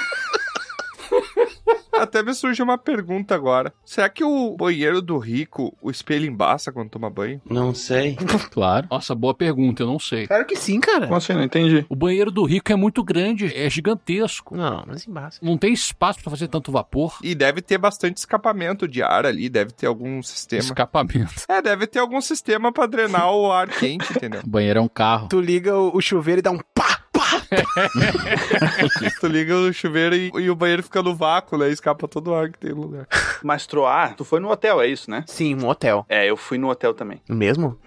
[1.99, 3.73] Até me surge uma pergunta agora.
[3.85, 7.41] Será que o banheiro do rico, o espelho embaça quando toma banho?
[7.49, 8.17] Não sei.
[8.51, 8.87] Claro.
[8.89, 10.27] Nossa, boa pergunta, eu não sei.
[10.27, 11.07] Claro que sim, cara.
[11.07, 11.33] Como assim?
[11.33, 11.85] Não entendi.
[11.89, 14.55] O banheiro do rico é muito grande, é gigantesco.
[14.55, 15.39] Não, mas embaixo.
[15.41, 17.17] Não tem espaço pra fazer tanto vapor.
[17.21, 20.61] E deve ter bastante escapamento de ar ali, deve ter algum sistema.
[20.61, 21.33] Escapamento.
[21.49, 24.41] É, deve ter algum sistema pra drenar o ar quente, entendeu?
[24.45, 25.27] O banheiro é um carro.
[25.27, 26.94] Tu liga o, o chuveiro e dá um pá.
[29.19, 31.69] tu liga o chuveiro e, e o banheiro fica no vácuo, né?
[31.69, 33.07] Escapa todo o ar que tem no lugar.
[33.43, 35.23] Mas Troá, tu foi no hotel, é isso, né?
[35.27, 36.05] Sim, um hotel.
[36.09, 37.77] É, eu fui no hotel também, Mesmo?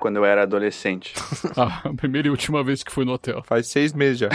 [0.00, 1.14] quando eu era adolescente.
[1.56, 3.42] Ah, a primeira e última vez que fui no hotel.
[3.44, 4.28] Faz seis meses já.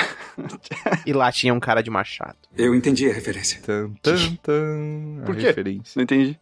[1.06, 2.36] E lá tinha um cara de machado.
[2.58, 3.62] Eu entendi a referência.
[3.62, 5.22] Tan, tan, tan.
[5.22, 5.44] A Por quê?
[5.48, 5.94] referência.
[5.96, 6.38] Não entendi.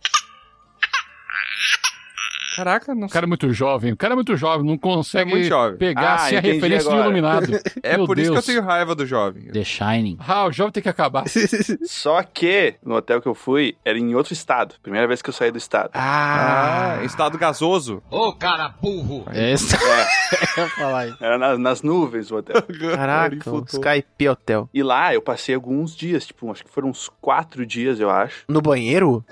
[2.56, 5.34] Caraca, não O cara é muito jovem, o cara é muito jovem, não consegue É
[5.34, 5.78] muito jovem.
[5.78, 7.06] pegar Ah, assim, a referência do agora.
[7.06, 7.48] iluminado.
[7.84, 8.46] É Meu por isso que eu Deus.
[8.46, 9.44] tenho raiva do jovem.
[9.52, 10.18] The Shining.
[10.20, 11.24] Ah, o jovem tem que acabar.
[11.86, 14.76] Só que no hotel que eu fui era em outro estado.
[14.84, 15.90] Primeira vez que eu saí do estado.
[15.94, 18.02] Ah, Ah, estado gasoso.
[18.10, 19.26] Ô, cara burro!
[19.34, 19.76] Esse.
[19.76, 19.80] É,
[20.60, 21.18] eu ia falar isso.
[21.24, 22.62] era nas, nas nuvens o hotel.
[22.96, 23.64] caraca, o.
[23.68, 24.70] Skype Hotel.
[24.74, 28.44] E lá eu passei alguns dias, tipo, acho que foram uns quatro dias, eu acho.
[28.48, 29.24] No banheiro?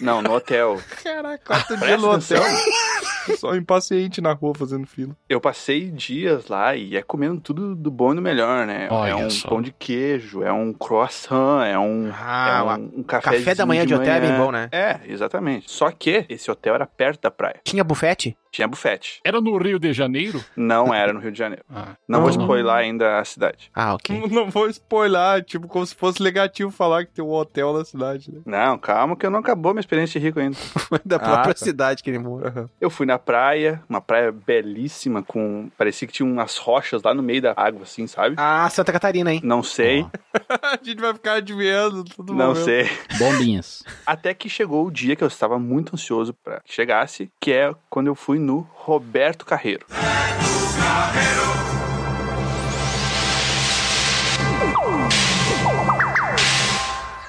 [0.00, 0.80] Não, no hotel.
[1.02, 3.15] Caraca, quatro dias Presta atenção.
[3.36, 5.16] Só impaciente na rua fazendo fila.
[5.28, 8.88] Eu passei dias lá e é comendo tudo do bom e do melhor, né?
[8.90, 9.48] Olha é um só.
[9.48, 13.66] pão de queijo, é um croissant, é um, Ah, é um, um café café da
[13.66, 14.68] manhã de hotel é bem bom, né?
[14.72, 15.70] É, exatamente.
[15.70, 17.60] Só que esse hotel era perto da praia.
[17.64, 18.36] Tinha bufete?
[18.50, 19.20] Tinha bufete.
[19.22, 20.42] Era no Rio de Janeiro?
[20.56, 21.62] Não era no Rio de Janeiro.
[21.70, 22.40] Ah, Não vou Não.
[22.40, 23.70] spoiler ainda a cidade.
[23.74, 24.22] Ah, ok.
[24.30, 28.32] Não vou spoiler, tipo, como se fosse negativo falar que tem um hotel na cidade,
[28.32, 28.40] né?
[28.46, 30.56] Não, calma que eu não acabou minha experiência de rico ainda.
[31.04, 31.64] da Ah, própria tá.
[31.64, 32.48] cidade que ele mora.
[32.48, 32.70] Aham.
[32.80, 35.70] Eu fui na praia, uma praia belíssima, com.
[35.76, 38.36] Parecia que tinha umas rochas lá no meio da água, assim, sabe?
[38.38, 39.40] Ah, Santa Catarina, hein?
[39.42, 40.06] Não sei,
[40.62, 42.64] A gente vai ficar adivinhando todo não momento.
[42.64, 42.88] sei.
[43.18, 43.82] Bombinhas.
[44.06, 47.74] Até que chegou o dia que eu estava muito ansioso pra que chegasse, que é
[47.88, 49.86] quando eu fui no Roberto Carreiro.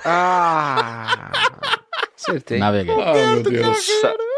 [0.05, 0.96] Ah!
[2.27, 2.59] Acertei.
[2.59, 2.93] Naveguei.
[2.93, 3.87] Ah, meu Deus.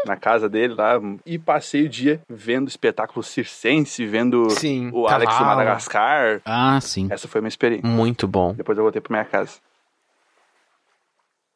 [0.06, 4.90] Na casa dele lá, e passei o dia vendo espetáculo circense, vendo Sim.
[4.92, 5.44] o Alex do.
[5.44, 6.40] Madagascar.
[6.44, 7.08] Ah, sim.
[7.10, 7.86] Essa foi a minha experiência.
[7.86, 8.54] Muito bom.
[8.54, 9.58] Depois eu voltei pra minha casa.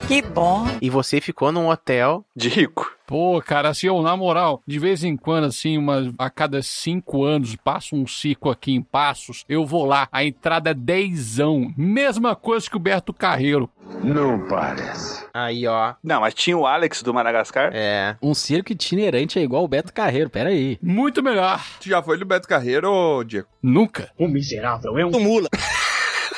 [0.07, 0.67] Que bom!
[0.83, 2.25] E você ficou num hotel.
[2.37, 2.95] De rico.
[3.07, 7.25] Pô, cara, assim, eu, na moral, de vez em quando, assim, uma, a cada cinco
[7.25, 11.73] anos, passa um ciclo aqui em Passos, eu vou lá, a entrada é dezão.
[11.77, 13.69] Mesma coisa que o Berto Carreiro.
[14.03, 15.25] Não parece.
[15.35, 15.95] Aí, ó.
[16.03, 17.71] Não, mas tinha o Alex do Madagascar.
[17.75, 18.17] É.
[18.23, 20.79] Um circo itinerante é igual o Beto Carreiro, pera aí.
[20.83, 21.63] Muito melhor.
[21.81, 23.49] Tu já foi no Beto Carreiro, Diego?
[23.63, 24.11] Nunca.
[24.19, 25.49] O miserável é um mula.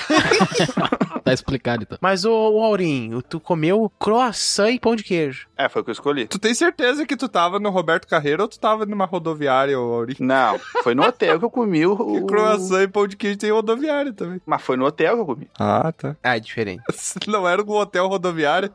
[1.27, 1.99] Tá explicado então.
[2.01, 5.49] Mas, ô, ô Aurim, tu comeu croissant e pão de queijo.
[5.59, 6.29] É, foi o que eu escolhi.
[6.29, 9.93] Tu tem certeza que tu tava no Roberto Carreiro ou tu tava numa rodoviária, ô,
[9.95, 10.17] Auri?
[10.21, 11.97] Não, foi no hotel que eu comi o...
[12.17, 14.41] E o- croissant e pão de queijo tem rodoviária também.
[14.47, 15.51] Mas foi no hotel que eu comi.
[15.59, 16.15] Ah, tá.
[16.23, 16.85] Ah, é diferente.
[17.27, 18.71] Não era um hotel rodoviário.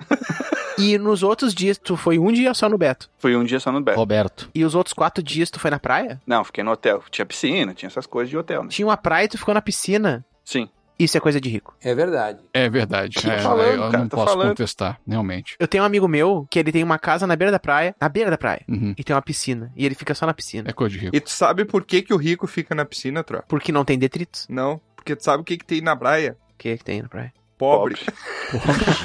[0.77, 3.09] E nos outros dias, tu foi um dia só no Beto.
[3.17, 3.97] Foi um dia só no Beto.
[3.97, 4.49] Roberto.
[4.53, 6.19] E os outros quatro dias tu foi na praia?
[6.27, 7.01] Não, fiquei no hotel.
[7.09, 8.69] Tinha piscina, tinha essas coisas de hotel, né?
[8.69, 10.25] Tinha uma praia e tu ficou na piscina.
[10.43, 10.67] Sim.
[11.03, 11.75] Isso é coisa de rico.
[11.81, 12.39] É verdade.
[12.53, 13.17] É verdade.
[13.29, 14.47] É, falando, eu cara, não posso falando.
[14.49, 15.55] contestar, realmente.
[15.59, 18.07] Eu tenho um amigo meu que ele tem uma casa na beira da praia, na
[18.09, 18.93] beira da praia, Uhum.
[18.97, 19.71] e tem uma piscina.
[19.75, 20.69] E ele fica só na piscina.
[20.69, 21.15] É coisa de rico.
[21.15, 23.43] E tu sabe por que, que o rico fica na piscina, Tro?
[23.47, 24.45] Porque não tem detritos.
[24.49, 26.37] Não, porque tu sabe o que, que tem na praia?
[26.53, 27.33] O que é que tem na praia?
[27.61, 27.95] Pobre.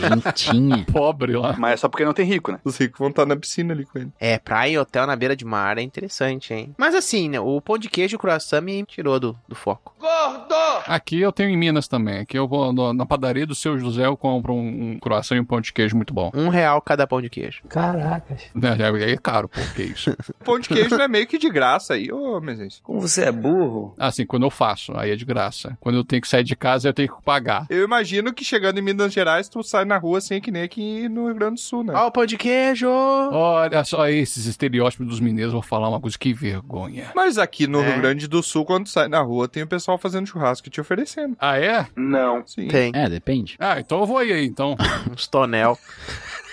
[0.01, 0.85] Gentinha.
[0.91, 1.55] Pobre lá.
[1.59, 2.59] Mas é só porque não tem rico, né?
[2.65, 4.11] Os ricos vão estar na piscina ali com ele.
[4.19, 6.75] É, praia e hotel na beira de mar é interessante, hein?
[6.79, 7.39] Mas assim, né?
[7.39, 9.95] O pão de queijo e o croissant me tirou do, do foco.
[10.87, 12.21] Aqui eu tenho em Minas também.
[12.21, 15.41] Aqui eu vou no- na padaria do seu José, eu compro um, um croissant e
[15.41, 16.31] um pão de queijo muito bom.
[16.35, 17.63] Um real cada pão de queijo.
[17.69, 18.43] Caracas.
[18.55, 20.17] É, é, é caro, pô, que isso.
[20.45, 22.81] Pão de queijo não é meio que de graça aí, ô, Mezencio.
[22.83, 23.95] Como você é burro.
[23.99, 25.77] Assim, quando eu faço, aí é de graça.
[25.81, 27.67] Quando eu tenho que sair de casa, eu tenho que pagar.
[27.69, 31.09] Eu imagino que chegando em Minas Gerais, tu sai na rua assim, que nem aqui
[31.09, 31.93] no Rio Grande do Sul, né?
[31.95, 32.89] Ó, o pão de queijo!
[32.89, 37.11] Olha só esses estereótipos dos mineiros, vou falar uma coisa, que vergonha.
[37.15, 37.91] Mas aqui no É.
[37.93, 40.71] Rio Grande do Sul, quando tu sai na rua, tem o pessoal fazendo churrasco e
[40.71, 41.37] te oferecendo.
[41.41, 41.87] Ah, é?
[41.97, 42.47] Não.
[42.47, 42.69] Sim.
[42.69, 43.57] Tem É, depende.
[43.59, 44.77] Ah, então eu vou aí, então.
[45.11, 45.79] uns tonel.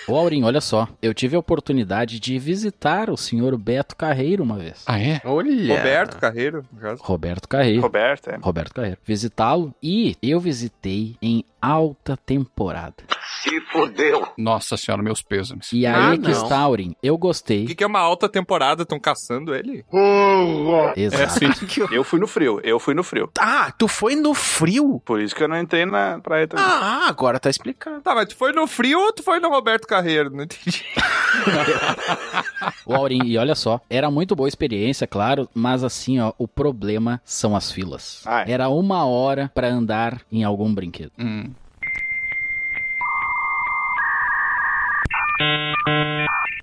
[0.06, 0.86] Ô, Aurinho, olha só.
[1.00, 4.82] Eu tive a oportunidade de visitar o senhor Beto Carreiro uma vez.
[4.86, 5.18] Ah, é?
[5.24, 5.76] Olha.
[5.78, 7.02] Roberto Carreiro, no caso.
[7.02, 7.80] Roberto Carreiro.
[7.80, 8.36] Roberto, é.
[8.36, 8.98] Roberto Carreiro.
[9.02, 12.96] Visitá-lo e eu visitei em alta temporada.
[13.44, 14.26] Se fodeu.
[14.38, 15.70] Nossa senhora, meus pêsames.
[15.72, 16.96] E aí Ah, é que está, Aurim.
[17.02, 17.66] Eu O gostei.
[17.66, 18.82] que, que é uma alta temporada?
[18.82, 19.84] Estão caçando ele?
[20.96, 21.22] É Exato.
[21.24, 21.46] assim.
[21.92, 23.30] Eu fui no frio, eu fui no frio.
[23.38, 25.00] Ah, tu foi no frio?
[25.04, 26.64] Por isso que eu não entrei na praia também.
[26.66, 28.00] Ah, agora tá explicado.
[28.00, 30.30] Tá, mas tu foi no frio ou tu foi no Roberto Carreiro?
[30.30, 30.82] Não entendi.
[32.86, 37.20] O Aurim, e olha só, era muito boa experiência, claro, mas assim, ó, o problema
[37.24, 38.22] são as filas.
[38.26, 38.52] Ah, é.
[38.52, 41.10] Era uma hora pra andar em algum brinquedo.
[41.18, 41.50] Hum.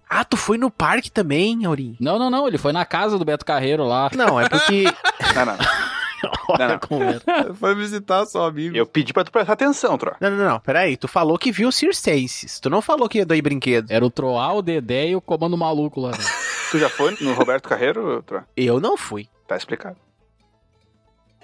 [0.10, 1.96] Ah, tu foi no parque também, Aurim?
[2.00, 4.10] Não, não, não, ele foi na casa do Beto Carreiro lá.
[4.16, 4.84] Não, é porque.
[5.36, 5.58] Não, não.
[6.50, 6.80] Olha Não, não.
[6.80, 7.20] como é.
[7.56, 8.76] foi visitar seu amigo.
[8.76, 10.14] Eu pedi pra tu prestar atenção, Tro.
[10.20, 10.60] Não, não, não.
[10.60, 10.96] Peraí.
[10.98, 12.60] Tu falou que viu Circenses.
[12.60, 13.90] Tu não falou que ia daí brinquedo.
[13.90, 16.12] Era o Troal, o Dedé e o comando maluco lá.
[16.12, 16.18] né?
[16.70, 18.44] Tu já foi no Roberto Carreiro, Tro?
[18.56, 19.28] Eu não fui.
[19.48, 19.96] Tá explicado.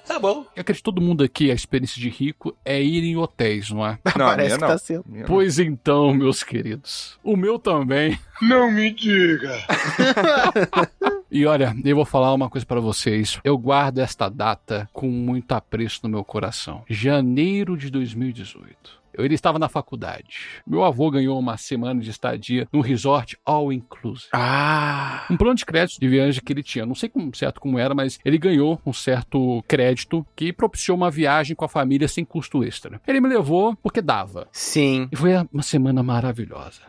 [0.07, 0.45] Tá bom.
[0.55, 3.85] Eu acredito que todo mundo aqui, a experiência de rico é ir em hotéis, não
[3.85, 3.99] é?
[4.17, 4.67] Não, a Parece que não.
[4.67, 5.03] tá sendo.
[5.07, 5.27] Minha não.
[5.27, 7.19] Pois então, meus queridos.
[7.23, 8.17] O meu também.
[8.41, 9.53] Não me diga.
[11.29, 13.37] E olha, eu vou falar uma coisa pra vocês.
[13.43, 16.83] Eu guardo esta data com muito apreço no meu coração.
[16.89, 18.97] Janeiro de 2018.
[19.17, 20.37] Eu ele estava na faculdade.
[20.65, 24.29] Meu avô ganhou uma semana de estadia num resort all inclusive.
[24.33, 25.25] Ah.
[25.29, 26.85] Um plano de crédito de viagem que ele tinha.
[26.85, 31.09] Não sei como, certo como era, mas ele ganhou um certo crédito que propiciou uma
[31.11, 33.01] viagem com a família sem custo extra.
[33.07, 34.47] Ele me levou porque dava.
[34.51, 35.09] Sim.
[35.11, 36.81] E foi uma semana maravilhosa.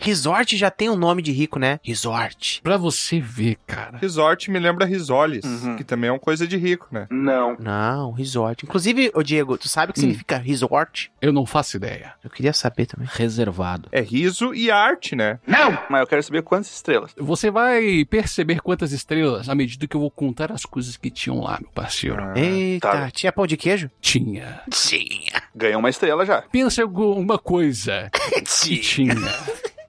[0.00, 1.78] Resort já tem um nome de rico, né?
[1.82, 2.60] Resort.
[2.62, 3.98] Pra você ver, cara.
[3.98, 5.76] Resort me lembra risoles, Uhum.
[5.76, 7.06] que também é uma coisa de rico, né?
[7.10, 7.56] Não.
[7.58, 8.64] Não, resort.
[8.64, 10.11] Inclusive, ô Diego, tu sabe o que Hum.
[10.12, 11.10] Significa resort?
[11.20, 12.14] Eu não faço ideia.
[12.22, 13.08] Eu queria saber também.
[13.12, 13.88] Reservado.
[13.92, 15.38] É riso e arte, né?
[15.46, 15.76] Não!
[15.90, 17.12] Mas eu quero saber quantas estrelas.
[17.16, 21.40] Você vai perceber quantas estrelas à medida que eu vou contar as coisas que tinham
[21.40, 22.22] lá, meu parceiro.
[22.22, 23.10] Ah, Eita, tá.
[23.10, 23.90] tinha pão de queijo?
[24.00, 24.60] Tinha.
[24.70, 25.42] Tinha.
[25.54, 26.42] Ganhou uma estrela já.
[26.42, 29.14] Pensa em alguma coisa que tinha.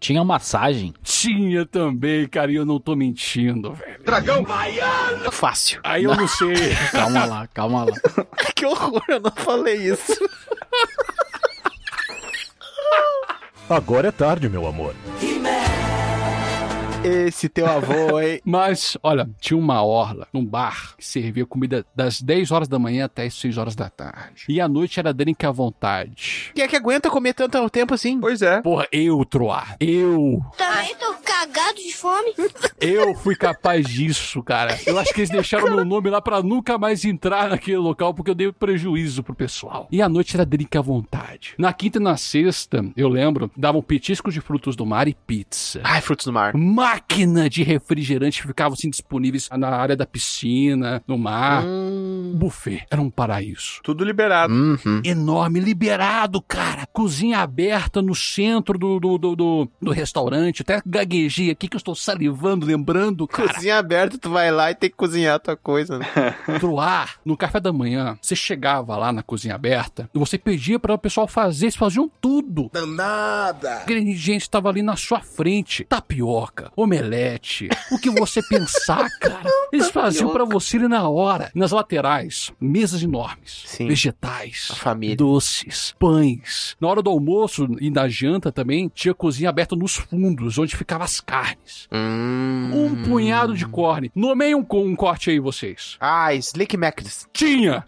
[0.04, 0.94] Tinha massagem.
[1.02, 4.04] Tinha também, cara, e eu não tô mentindo, velho.
[5.32, 5.80] Fácil.
[5.82, 6.76] Aí eu não sei.
[6.92, 7.94] Calma lá, calma lá.
[8.54, 10.14] que horror, eu não falei isso.
[13.70, 14.94] Agora é tarde, meu amor.
[17.04, 18.40] Esse teu avô, hein?
[18.46, 23.06] Mas, olha, tinha uma orla num bar que servia comida das 10 horas da manhã
[23.06, 24.46] até as 6 horas da tarde.
[24.48, 26.52] E à noite era drink à vontade.
[26.56, 28.20] Quem é que aguenta comer tanto tempo assim?
[28.22, 28.62] Pois é.
[28.62, 32.34] Porra, eu, Troar, eu, Também tô cagado de fome.
[32.80, 34.78] eu fui capaz disso, cara.
[34.86, 38.32] Eu acho que eles deixaram meu nome lá pra nunca mais entrar naquele local porque
[38.32, 39.88] eu dei prejuízo pro pessoal.
[39.92, 41.54] E à noite era drink à vontade.
[41.58, 45.82] Na quinta e na sexta, eu lembro, davam petiscos de frutos do mar e pizza.
[45.84, 46.56] Ai, frutos do mar.
[46.94, 51.64] Máquina de refrigerante que ficava assim disponíveis na área da piscina, no mar.
[51.66, 52.34] Hum.
[52.36, 52.86] Buffet.
[52.90, 53.80] Era um paraíso.
[53.84, 54.54] Tudo liberado.
[54.54, 55.02] Uhum.
[55.04, 56.86] Enorme, liberado, cara.
[56.92, 60.62] Cozinha aberta no centro do, do, do, do, do restaurante.
[60.62, 63.54] Até gaguejei aqui que eu estou salivando, lembrando, cara.
[63.54, 66.00] Cozinha aberta, tu vai lá e tem que cozinhar a tua coisa.
[66.00, 66.06] Né?
[66.60, 70.80] Pro ar, no café da manhã, você chegava lá na cozinha aberta e você pedia
[70.80, 72.70] para o pessoal fazer, eles faziam tudo.
[72.72, 73.80] Danada.
[73.80, 75.84] O ingrediente estava ali na sua frente.
[75.86, 79.50] Tapioca, omelete, o que você pensar, cara.
[79.72, 81.52] Eles faziam para você ali na hora.
[81.56, 83.88] Nas laterais, mesas enormes, Sim.
[83.88, 85.16] vegetais, A família.
[85.16, 86.76] doces, pães.
[86.80, 91.06] Na hora do almoço e na janta também, tinha cozinha aberta nos fundos, onde ficavam
[91.06, 91.88] as carnes.
[91.92, 92.70] Hum.
[92.74, 94.12] Um punhado de corne.
[94.16, 95.98] Nomeiem um, um corte aí, vocês.
[96.00, 97.28] Ah, Slick Macs.
[97.34, 97.84] Tinha!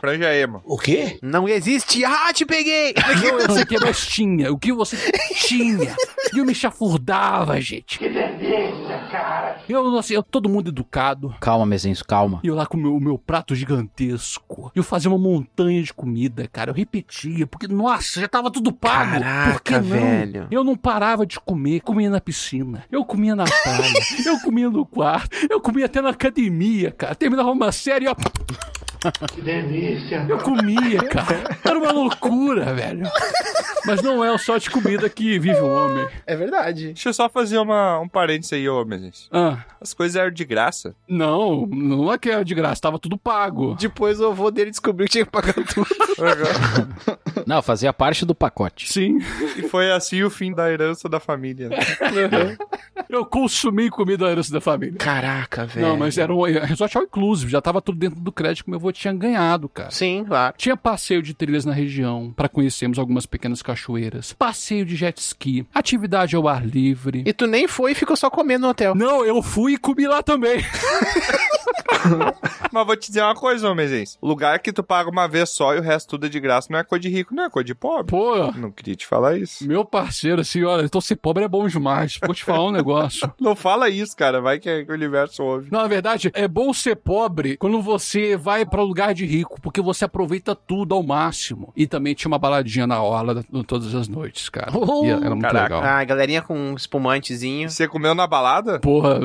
[0.00, 0.60] Franja ema.
[0.64, 1.18] O quê?
[1.22, 2.04] Não existe.
[2.04, 2.94] Ah, te peguei.
[3.22, 4.52] Não, eu sei que mas tinha.
[4.52, 4.96] O que você
[5.34, 5.96] tinha?
[6.32, 7.98] E eu me chafurdava, gente.
[8.18, 9.58] Que delícia, cara.
[9.68, 11.34] Eu, assim, eu, todo mundo educado.
[11.40, 12.40] Calma, Mezenço, calma.
[12.42, 14.72] E eu lá com o meu, o meu prato gigantesco.
[14.74, 16.70] E eu fazia uma montanha de comida, cara.
[16.70, 19.12] Eu repetia, porque, nossa, já tava tudo pago.
[19.12, 19.82] Caraca, Por que não?
[19.82, 20.46] velho.
[20.50, 21.80] Eu não parava de comer.
[21.80, 22.84] Comia na piscina.
[22.90, 23.92] Eu comia na praia.
[24.26, 25.36] eu comia no quarto.
[25.48, 27.14] Eu comia até na academia, cara.
[27.14, 28.14] Terminava uma série, ó.
[29.32, 30.26] Que delícia.
[30.28, 31.44] Eu comia, cara.
[31.64, 33.08] Era uma loucura, velho.
[33.86, 36.06] Mas não é só de comida que vive o homem.
[36.26, 36.86] É verdade.
[36.86, 39.28] Deixa eu só fazer uma, um parênteses aí, ô, Mezencio.
[39.30, 40.94] Ah, As coisas eram de graça.
[41.08, 43.76] não, não é que era de graça, tava tudo pago.
[43.78, 45.86] Depois o avô dele descobriu que tinha que pagar tudo.
[47.46, 48.92] Não, fazia parte do pacote.
[48.92, 49.18] Sim,
[49.56, 51.68] E foi assim o fim da herança da família.
[51.68, 52.56] né?
[53.08, 54.96] eu consumi comida da herança da família.
[54.98, 55.86] Caraca, velho.
[55.88, 58.78] Não, mas era um resort all inclusive, já tava tudo dentro do crédito que meu
[58.78, 59.90] avô tinha ganhado, cara.
[59.90, 60.54] Sim, claro.
[60.58, 64.32] Tinha passeio de trilhas na região, para conhecermos algumas pequenas cachoeiras.
[64.32, 67.22] Passeio de jet ski, atividade ao ar livre.
[67.26, 68.94] E tu nem foi e ficou só comendo no hotel.
[68.94, 70.58] Não, eu fui e comi lá também.
[72.72, 73.68] Mas vou te dizer uma coisa.
[74.20, 76.68] O lugar que tu paga uma vez só e o resto tudo é de graça
[76.70, 78.06] não é coisa de rico, não é coisa de pobre.
[78.06, 79.66] Pô, Não queria te falar isso.
[79.66, 82.18] meu parceiro, assim, olha, então ser pobre é bom demais.
[82.24, 83.32] Vou te falar um negócio.
[83.40, 84.40] Não fala isso, cara.
[84.40, 85.68] Vai que o universo ouve.
[85.70, 89.80] Não, na verdade, é bom ser pobre quando você vai pra lugar de rico, porque
[89.80, 91.72] você aproveita tudo ao máximo.
[91.76, 94.70] E também tinha uma baladinha na orla da- todas as noites, cara.
[94.74, 95.76] Oh, E era muito caraca.
[95.76, 95.82] legal.
[95.82, 97.68] Ah, galerinha com um espumantezinho.
[97.78, 98.80] Você comeu na balada?
[98.80, 99.20] Porra.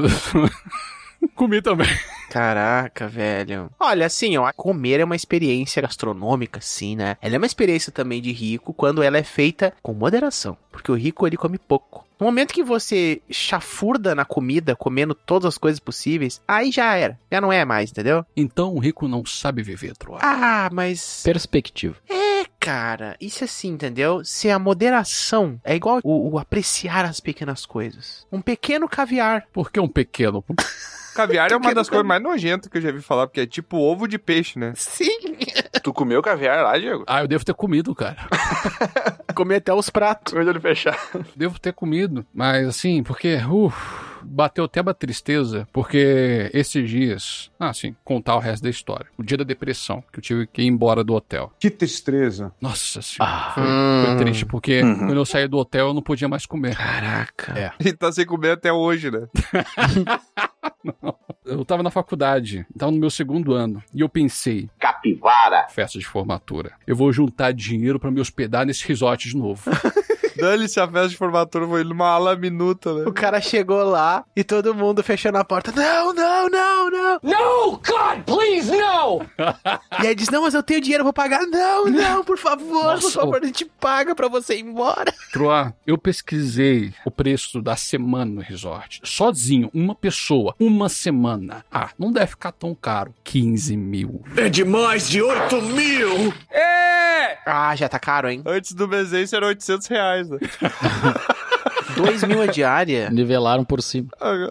[1.34, 1.88] Comi também.
[2.30, 3.72] Caraca, velho.
[3.80, 7.18] Olha, assim, ó, comer é uma experiência gastronômica, sim, né?
[7.20, 10.56] Ela é uma experiência também de rico quando ela é feita com moderação.
[10.72, 12.06] Porque o rico, ele come pouco.
[12.20, 17.20] No momento que você chafurda na comida, comendo todas as coisas possíveis, aí já era.
[17.32, 18.24] Já não é mais, entendeu?
[18.38, 20.20] Então o rico não sabe viver, Troa.
[20.22, 21.24] Ah, mas.
[21.24, 21.96] Perspectiva.
[22.08, 22.23] É,
[22.64, 23.18] cara.
[23.20, 24.24] Isso é assim, entendeu?
[24.24, 28.26] Se a moderação é igual o, o apreciar as pequenas coisas.
[28.32, 29.46] Um pequeno caviar.
[29.52, 30.44] Por que um pequeno?
[31.14, 33.78] Caviar é uma das coisas mais nojentas que eu já vi falar, porque é tipo
[33.78, 34.74] ovo de peixe, né?
[34.76, 35.38] Sim.
[35.84, 37.04] Tu comeu caviar lá, Diego?
[37.06, 38.18] Ah, eu devo ter comido, cara.
[39.36, 40.34] Comer até os pratos.
[40.34, 41.26] Com o olho fechado.
[41.36, 42.26] Devo ter comido.
[42.34, 43.36] Mas assim, porque.
[43.36, 43.76] Uf,
[44.26, 47.52] bateu até uma tristeza, porque esses dias.
[47.60, 49.08] Ah, sim, contar o resto da história.
[49.18, 51.52] O dia da depressão, que eu tive que ir embora do hotel.
[51.60, 52.52] Que tristeza.
[52.62, 53.34] Nossa senhora.
[53.34, 53.52] Ah.
[53.54, 56.76] foi, foi triste, porque quando eu saí do hotel eu não podia mais comer.
[56.76, 57.58] Caraca.
[57.58, 57.72] É.
[57.80, 59.28] E tá sem comer até hoje, né?
[61.46, 65.68] Eu tava na faculdade, tava no meu segundo ano, e eu pensei, Capivara.
[65.70, 69.62] festa de formatura, eu vou juntar dinheiro pra me hospedar nesse resort de novo.
[70.38, 73.06] Dane-se a festa de formatura, foi numa ala minuta, né?
[73.06, 75.72] O cara chegou lá e todo mundo fechando a porta.
[75.72, 77.20] Não, não, não, não.
[77.24, 79.22] No, God, please, no!
[80.02, 81.42] E aí diz: Não, mas eu tenho dinheiro, vou pagar.
[81.46, 83.44] Não, não, por favor, por Nossa, favor, ô.
[83.44, 85.14] a gente paga pra você ir embora.
[85.32, 89.02] Troá, eu pesquisei o preço da semana no resort.
[89.04, 91.64] Sozinho, uma pessoa, uma semana.
[91.72, 93.14] Ah, não deve ficar tão caro.
[93.24, 94.24] 15 mil.
[94.36, 96.34] É de mais de 8 mil!
[97.46, 98.42] Ah, já tá caro, hein?
[98.46, 100.38] Antes do Mezencio era 800 reais, né?
[101.96, 103.10] 2 mil a diária.
[103.10, 104.08] Nivelaram por cima.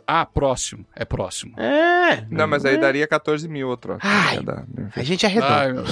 [0.06, 0.84] Ah, próximo.
[0.94, 1.58] É próximo.
[1.58, 2.24] É.
[2.30, 3.98] Não, mas aí daria 14 mil outro.
[4.00, 4.38] Ai.
[4.40, 4.90] Né?
[4.96, 5.82] A gente arredonda.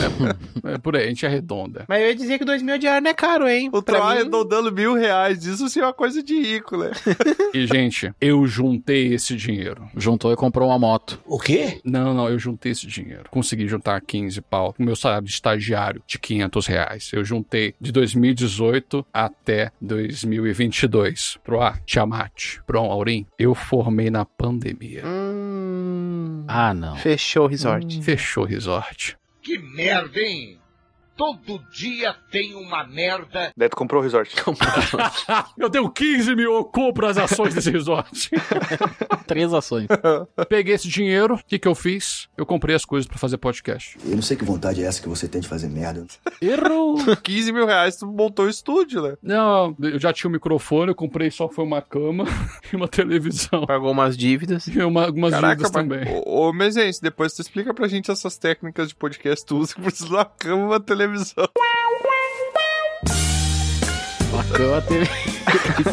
[0.64, 1.84] Ah, é, é por aí, a gente arredonda.
[1.88, 3.70] Mas eu ia dizer que 2 mil a diária não é caro, hein?
[3.72, 5.44] O Troá mim- arredondando mil reais.
[5.44, 6.90] Isso sim é uma coisa de rico, né?
[7.52, 9.88] E, gente, eu juntei esse dinheiro.
[9.96, 11.20] Juntou e comprou uma moto.
[11.26, 11.80] O quê?
[11.84, 13.24] Não, não, eu juntei esse dinheiro.
[13.28, 14.72] Consegui juntar 15 pau.
[14.78, 17.10] O meu salário de estagiário de 500 reais.
[17.12, 21.38] Eu juntei de 2018 até 2022.
[21.58, 23.26] A, Tiamat, Prom, Aurim.
[23.38, 25.02] Eu formei na pandemia.
[25.06, 26.44] Hum.
[26.46, 26.96] Ah, não.
[26.96, 28.02] Fechou o resort.
[28.02, 29.16] Fechou o resort.
[29.42, 30.59] Que merda, hein?
[31.20, 33.52] Todo dia tem uma merda.
[33.54, 34.34] Daí tu comprou o resort.
[35.58, 38.30] eu tenho 15 mil, eu compro as ações desse resort.
[39.28, 39.86] Três ações.
[40.48, 42.26] Peguei esse dinheiro, o que, que eu fiz?
[42.38, 43.98] Eu comprei as coisas pra fazer podcast.
[44.02, 46.06] Eu não sei que vontade é essa que você tem de fazer merda.
[46.40, 46.96] Errou!
[47.22, 49.16] 15 mil reais, tu montou o estúdio, né?
[49.22, 52.24] Não, eu já tinha um microfone, eu comprei só foi uma cama
[52.72, 53.66] e uma televisão.
[53.66, 54.66] Pagou umas dívidas.
[54.66, 56.22] E uma, algumas Caraca, dívidas mas- também.
[56.24, 59.82] Ô, ô Mezense, depois tu explica pra gente essas técnicas de podcast tu usa que
[59.82, 61.09] precisa de uma cama e uma televisão.
[64.32, 65.39] Uma cama teve.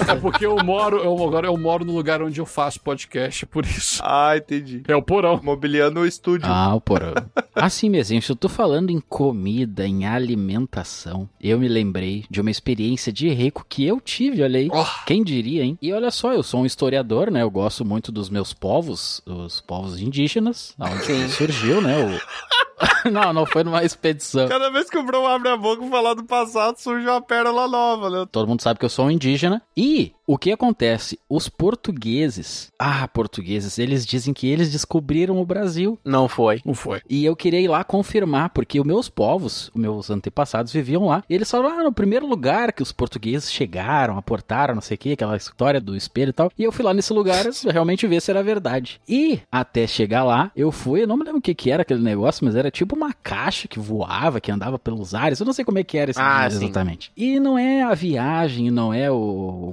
[0.08, 3.66] É porque eu moro, eu, agora eu moro no lugar onde eu faço podcast, por
[3.66, 4.02] isso.
[4.04, 4.84] Ah, entendi.
[4.88, 5.40] É o porão.
[5.44, 6.48] Mobiliando o estúdio.
[6.50, 7.14] Ah, o porão.
[7.56, 12.52] Assim, mesinho, se eu tô falando em comida, em alimentação, eu me lembrei de uma
[12.52, 14.70] experiência de rico que eu tive, olha aí.
[15.06, 15.78] Quem diria, hein?
[15.82, 17.42] E olha só, eu sou um historiador, né?
[17.42, 21.96] Eu gosto muito dos meus povos, os povos indígenas, onde surgiu, né?
[21.98, 22.58] O...
[23.12, 24.48] não, não foi numa expedição.
[24.48, 27.68] Cada vez que o Bron abre a boca e falar do passado, surge uma pérola
[27.68, 28.28] nova, né?
[28.32, 29.47] Todo mundo sabe que eu sou um indígena.
[29.76, 31.18] E o que acontece?
[31.30, 35.98] Os portugueses, ah, portugueses, eles dizem que eles descobriram o Brasil.
[36.04, 36.62] Não foi.
[36.66, 37.02] Não foi.
[37.10, 41.24] E eu queria ir lá confirmar, porque os meus povos, os meus antepassados viviam lá.
[41.30, 44.98] E eles falaram, ah, no primeiro lugar que os portugueses chegaram, aportaram, não sei o
[44.98, 46.52] que, aquela história do espelho e tal.
[46.58, 49.00] E eu fui lá nesse lugar realmente ver se era verdade.
[49.08, 52.02] E até chegar lá, eu fui, eu não me lembro o que que era aquele
[52.02, 55.40] negócio, mas era tipo uma caixa que voava, que andava pelos ares.
[55.40, 57.12] Eu não sei como é que era esse Ah, exatamente.
[57.16, 59.27] E não é a viagem, não é o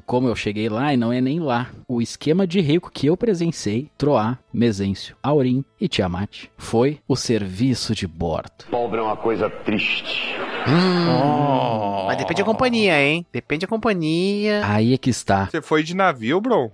[0.07, 1.70] como eu cheguei lá e não é nem lá.
[1.88, 7.94] O esquema de rico que eu presenciei, Troá, Mesêncio, Aurim e Tiamat, foi o serviço
[7.94, 8.64] de bordo.
[8.70, 10.34] Pobre é uma coisa triste.
[10.66, 12.04] Hum.
[12.06, 13.26] Mas depende da companhia, hein?
[13.32, 14.60] Depende da companhia.
[14.64, 15.46] Aí é que está.
[15.46, 16.70] Você foi de navio, Bron?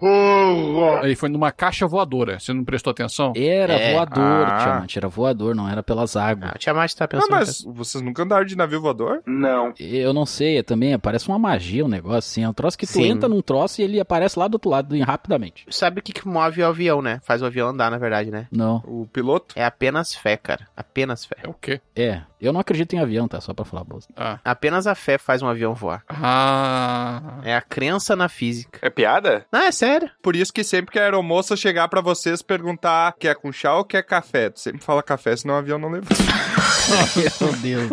[1.02, 2.38] Aí foi numa caixa voadora.
[2.38, 3.32] Você não prestou atenção?
[3.36, 3.94] Era É.
[3.94, 4.58] voador, Ah.
[4.62, 6.50] Tiamat, era voador, não era pelas águas.
[6.50, 7.30] Ah, o Tiamat tá Ah, pensando.
[7.30, 9.22] mas vocês nunca andaram de navio voador?
[9.26, 9.72] Não.
[9.78, 12.42] Eu não sei, também parece uma magia um negócio assim.
[12.44, 13.04] É um troço que tu Sim.
[13.10, 15.64] entra num troço e ele aparece lá do outro lado rapidamente.
[15.70, 17.20] Sabe o que, que move o avião, né?
[17.22, 18.46] Faz o avião andar, na verdade, né?
[18.50, 18.82] Não.
[18.86, 19.54] O piloto?
[19.56, 20.66] É apenas fé, cara.
[20.76, 21.36] Apenas fé.
[21.42, 21.80] É o quê?
[21.96, 23.40] É, eu não acredito em avião, tá?
[23.40, 24.12] Só pra falar bosta.
[24.16, 24.38] Ah.
[24.44, 26.02] Apenas a fé faz um avião voar.
[26.08, 27.40] Ah.
[27.42, 28.78] É a crença na física.
[28.82, 29.46] É piada?
[29.50, 30.10] Não, é sério.
[30.22, 33.84] Por isso que sempre que a aeromoça chegar pra vocês perguntar quer com chá ou
[33.84, 36.14] quer café, tu sempre fala café, senão o avião não levanta.
[37.40, 37.90] Meu Deus.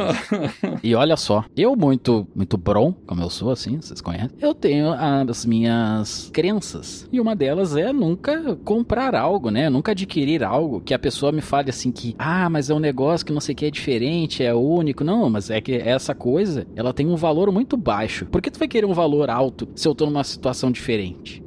[0.84, 4.92] e olha só, eu muito, muito bron, como eu sou assim, vocês conhecem, eu tenho
[4.92, 7.08] as minhas crenças.
[7.12, 9.70] E uma delas é nunca comprar algo, né?
[9.70, 13.26] Nunca adquirir algo que a pessoa me fale assim que, ah, mas é um negócio
[13.26, 15.04] que não sei o que é diferente, é único.
[15.04, 18.26] Não, mas é que essa coisa, ela tem um valor muito baixo.
[18.26, 21.47] Por que tu vai querer um valor alto se eu tô numa situação diferente?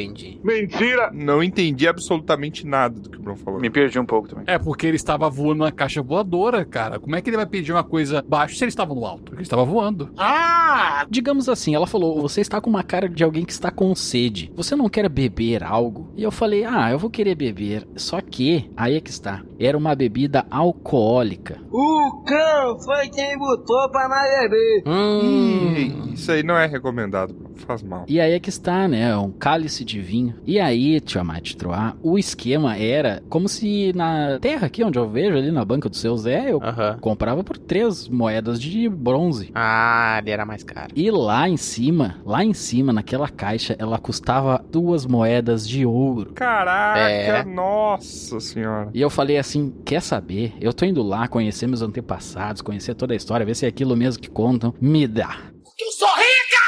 [0.00, 0.40] Entendi.
[0.42, 1.10] Mentira!
[1.12, 3.60] Não entendi absolutamente nada do que o Bron falou.
[3.60, 4.44] Me perdi um pouco também.
[4.46, 6.98] É porque ele estava voando na caixa voadora, cara.
[6.98, 9.24] Como é que ele vai pedir uma coisa baixa se ele estava no alto?
[9.24, 10.10] Porque ele estava voando.
[10.16, 11.06] Ah!
[11.10, 14.52] Digamos assim, ela falou: Você está com uma cara de alguém que está com sede.
[14.54, 16.12] Você não quer beber algo?
[16.16, 17.86] E eu falei: Ah, eu vou querer beber.
[17.96, 19.42] Só que, aí é que está.
[19.58, 21.60] Era uma bebida alcoólica.
[21.70, 24.82] O cão foi quem botou pra nós beber.
[24.86, 26.12] Hum.
[26.12, 28.04] Isso aí não é recomendado, faz mal.
[28.08, 29.16] E aí é que está, né?
[29.16, 30.34] Um cálice de vinho.
[30.46, 35.36] E aí, Tiamat Troá, o esquema era como se na terra aqui, onde eu vejo,
[35.36, 36.60] ali na banca do seu Zé, eu
[37.00, 39.50] comprava por três moedas de bronze.
[39.54, 40.92] Ah, ele era mais caro.
[40.94, 46.32] E lá em cima, lá em cima, naquela caixa, ela custava duas moedas de ouro.
[46.34, 47.44] Caraca, É.
[47.44, 48.90] nossa senhora.
[48.92, 50.52] E eu falei assim: quer saber?
[50.60, 53.96] Eu tô indo lá conhecer meus antepassados, conhecer toda a história, ver se é aquilo
[53.96, 54.74] mesmo que contam.
[54.80, 55.36] Me dá.
[55.80, 56.64] Eu sou rica!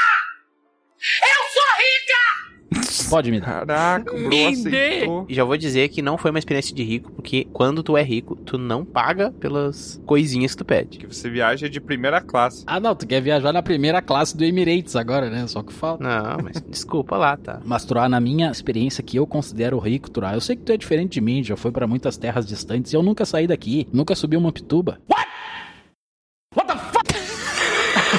[0.99, 1.40] Eu sou rica!
[3.09, 3.65] Pode me dar.
[3.65, 5.25] Caraca, o Bron Me aceitou.
[5.27, 8.03] E já vou dizer que não foi uma experiência de rico, porque quando tu é
[8.03, 10.97] rico, tu não paga pelas coisinhas que tu pede.
[10.97, 12.63] Que você viaja de primeira classe.
[12.65, 15.45] Ah, não, tu quer viajar na primeira classe do Emirates agora, né?
[15.47, 16.03] Só que falta.
[16.03, 17.59] Não, mas desculpa lá, tá?
[17.65, 20.77] Mas, Turá, na minha experiência que eu considero rico, Turá, eu sei que tu é
[20.77, 24.15] diferente de mim, já foi pra muitas terras distantes e eu nunca saí daqui, nunca
[24.15, 24.99] subi uma pituba.
[25.09, 25.27] What?
[26.55, 26.80] What the fuck?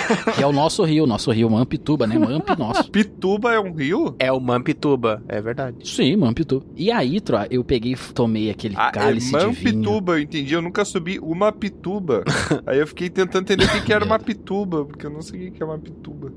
[0.34, 2.18] que é o nosso rio, nosso rio Mampituba, né?
[2.18, 2.90] Mamp nosso.
[2.90, 4.14] Pituba é um rio?
[4.18, 5.88] É o Mampituba, é verdade.
[5.88, 6.64] Sim, Mampituba.
[6.76, 9.48] E aí, Troa, eu peguei e tomei aquele Ah, é cálice de vinho.
[9.48, 10.54] Mampituba, eu entendi.
[10.54, 12.24] Eu nunca subi uma pituba.
[12.66, 15.48] Aí eu fiquei tentando entender o que, que era uma pituba, porque eu não sei
[15.48, 16.32] o que é uma pituba.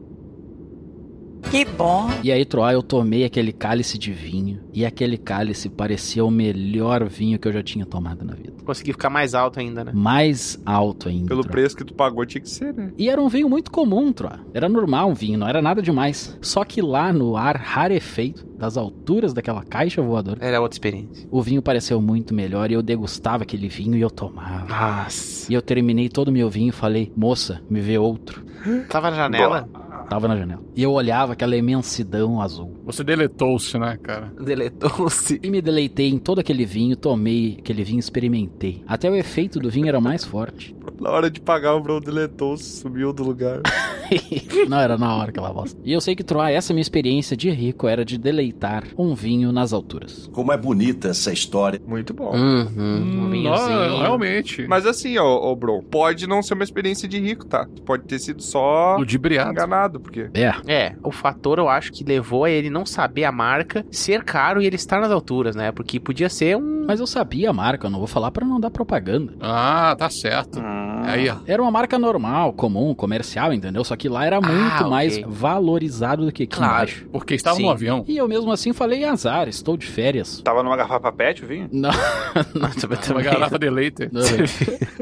[1.52, 2.10] Que bom.
[2.24, 4.60] E aí, Troá, eu tomei aquele cálice de vinho.
[4.74, 8.54] E aquele cálice parecia o melhor vinho que eu já tinha tomado na vida.
[8.66, 9.92] Consegui ficar mais alto ainda, né?
[9.96, 11.28] Mais alto ainda.
[11.30, 11.52] Pelo Troá.
[11.54, 12.92] preço que tu pagou, tinha que ser, né?
[12.98, 14.40] E era um vinho muito comum, Troá.
[14.54, 16.38] Era normal um vinho, não era nada demais.
[16.42, 21.28] Só que lá no ar rarefeito, das alturas daquela caixa voadora, Era outra experiência.
[21.32, 24.66] o vinho pareceu muito melhor e eu degustava aquele vinho e eu tomava.
[24.68, 25.50] Nossa.
[25.50, 28.44] E eu terminei todo o meu vinho e falei, moça, me vê outro.
[28.90, 29.70] Tava na janela?
[30.10, 30.62] Tava na janela.
[30.76, 32.74] E eu olhava aquela imensidão azul.
[32.86, 34.32] Você deletou-se, né, cara?
[34.40, 35.40] Deletou-se.
[35.44, 38.84] E me deleitei em todo aquele vinho, tomei aquele vinho, experimentei.
[38.88, 40.76] Até o efeito do vinho era mais forte.
[41.00, 43.62] Na hora de pagar, o Bro deletou, sumiu do lugar.
[44.70, 45.80] Não era na hora aquela bosta.
[45.84, 49.52] E eu sei que, Troá, essa minha experiência de rico era de deleitar um vinho
[49.52, 50.30] nas alturas.
[50.32, 51.82] Como é bonita essa história.
[51.86, 52.32] Muito bom.
[52.36, 52.68] Uhum.
[52.78, 53.70] Um Hum, vinhozinho.
[53.90, 54.68] não, realmente.
[54.68, 57.68] Mas assim, ó, ó, Bro, pode não ser uma experiência de rico, tá?
[57.86, 59.52] Pode ter sido só Ludibriado.
[59.52, 60.30] enganado, porque...
[60.34, 64.24] É, É, o fator eu acho que levou a ele não saber a marca, ser
[64.24, 65.72] caro e ele estar nas alturas, né?
[65.72, 66.86] Porque podia ser um.
[66.88, 69.34] mas eu sabia a marca, eu não vou falar pra não dar propaganda.
[69.40, 70.62] Ah, tá certo.
[71.06, 71.38] Aí, ó.
[71.48, 73.84] Era uma marca normal, comum, comercial, entendeu?
[73.84, 74.88] Só que lá era muito ok.
[74.90, 76.74] mais valorizado do que aqui Claro.
[76.74, 77.08] embaixo.
[77.12, 77.64] Porque estava Sim.
[77.64, 78.04] no avião.
[78.08, 80.42] E eu mesmo assim falei, azar, estou de férias.
[80.44, 81.70] Tava numa garrafa pet o vinho?
[81.72, 81.90] Não,
[82.56, 84.10] Nossa, mas Uma também- garrafa de leite.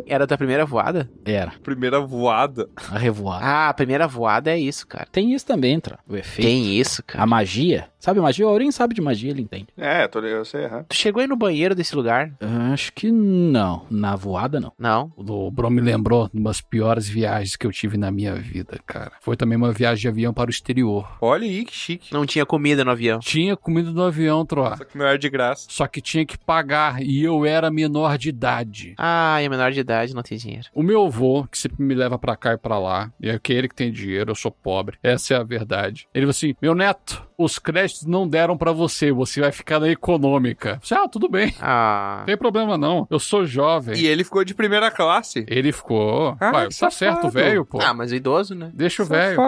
[0.06, 1.10] Era a tua primeira voada?
[1.26, 2.70] era Primeira voada.
[2.92, 3.46] a revoada.
[3.46, 5.08] Ah, a primeira voada é isso, cara.
[5.12, 6.48] Tem isso também, Tra, o efeito.
[6.48, 7.24] Tem isso, cara.
[7.24, 7.88] A magia.
[8.04, 8.46] Sabe magia?
[8.46, 9.68] O Aurim sabe de magia, ele entende.
[9.78, 10.84] É, tô, eu sei, aham.
[10.90, 12.34] Tu chegou aí no banheiro desse lugar?
[12.74, 13.86] Acho que não.
[13.90, 14.74] Na voada, não.
[14.78, 15.14] Não.
[15.16, 19.14] O Bro me lembrou de umas piores viagens que eu tive na minha vida, cara.
[19.22, 21.16] Foi também uma viagem de avião para o exterior.
[21.22, 22.14] Olha aí, que chique.
[22.14, 23.20] Não tinha comida no avião.
[23.20, 24.76] Tinha comida no avião, Troá.
[24.76, 25.68] Só que não era de graça.
[25.70, 28.96] Só que tinha que pagar e eu era menor de idade.
[28.98, 30.68] Ah, e a menor de idade não tem dinheiro.
[30.76, 33.70] O meu avô, que sempre me leva pra cá e pra lá, e é aquele
[33.70, 34.98] que tem dinheiro, eu sou pobre.
[35.02, 36.06] Essa é a verdade.
[36.14, 39.90] Ele falou assim: meu neto, os créditos não deram pra você, você vai ficar na
[39.90, 40.80] econômica.
[40.84, 41.54] Falei, ah, tudo bem.
[41.62, 42.18] Ah.
[42.20, 43.08] Não tem problema não.
[43.10, 43.98] Eu sou jovem.
[43.98, 45.46] E ele ficou de primeira classe.
[45.48, 46.36] Ele ficou.
[46.40, 47.80] Ah, Ué, que tá certo, velho, pô.
[47.82, 48.72] Ah, mas o idoso, né?
[48.74, 49.40] Deixa o velho.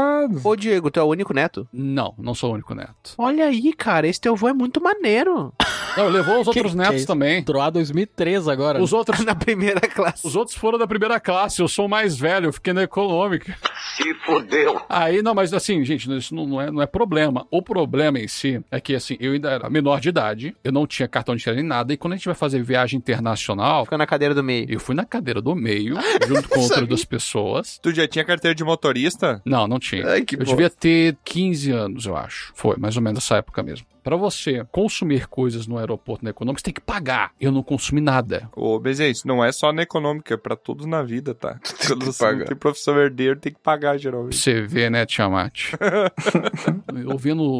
[0.43, 1.67] Ô, Diego, tu é o único neto?
[1.71, 3.13] Não, não sou o único neto.
[3.17, 5.53] Olha aí, cara, esse teu avô é muito maneiro.
[5.97, 7.07] Não, levou os outros que netos é isso?
[7.07, 7.43] também.
[7.43, 8.81] Troá 2003 agora.
[8.81, 10.25] Os outros, Na primeira classe.
[10.27, 13.57] os outros foram da primeira classe, eu sou o mais velho, eu fiquei na econômica.
[13.95, 14.81] Se fodeu.
[14.89, 17.47] Aí, não, mas assim, gente, isso não, não é, não é problema.
[17.49, 20.85] O problema em si é que, assim, eu ainda era menor de idade, eu não
[20.87, 23.97] tinha cartão de crédito nem nada, e quando a gente vai fazer viagem internacional, Ficou
[23.97, 24.65] na cadeira do meio.
[24.69, 25.95] eu fui na cadeira do meio,
[26.27, 27.79] junto com outras duas pessoas.
[27.81, 29.41] Tu já tinha carteira de motorista?
[29.45, 30.07] Não, não tinha.
[30.07, 30.45] Ai, que eu bom.
[30.45, 32.51] devia ter 15 anos, eu acho.
[32.55, 33.85] Foi, mais ou menos essa época mesmo.
[34.03, 37.31] Pra você consumir coisas no aeroporto na econômica, você tem que pagar.
[37.41, 38.47] Eu não consumi nada.
[38.55, 41.59] Ô, Bezê, isso não é só na econômica, é pra tudo na vida, tá?
[41.87, 42.45] Quando que você não pagar.
[42.45, 44.35] tem professor herdeiro, tem que pagar, geralmente.
[44.37, 45.71] você ver, né, Tiamat?
[47.03, 47.17] eu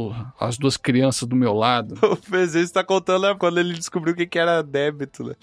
[0.10, 1.96] vendo as duas crianças do meu lado.
[2.16, 5.36] O Bezê está contando né, quando ele descobriu o que que era débito, né?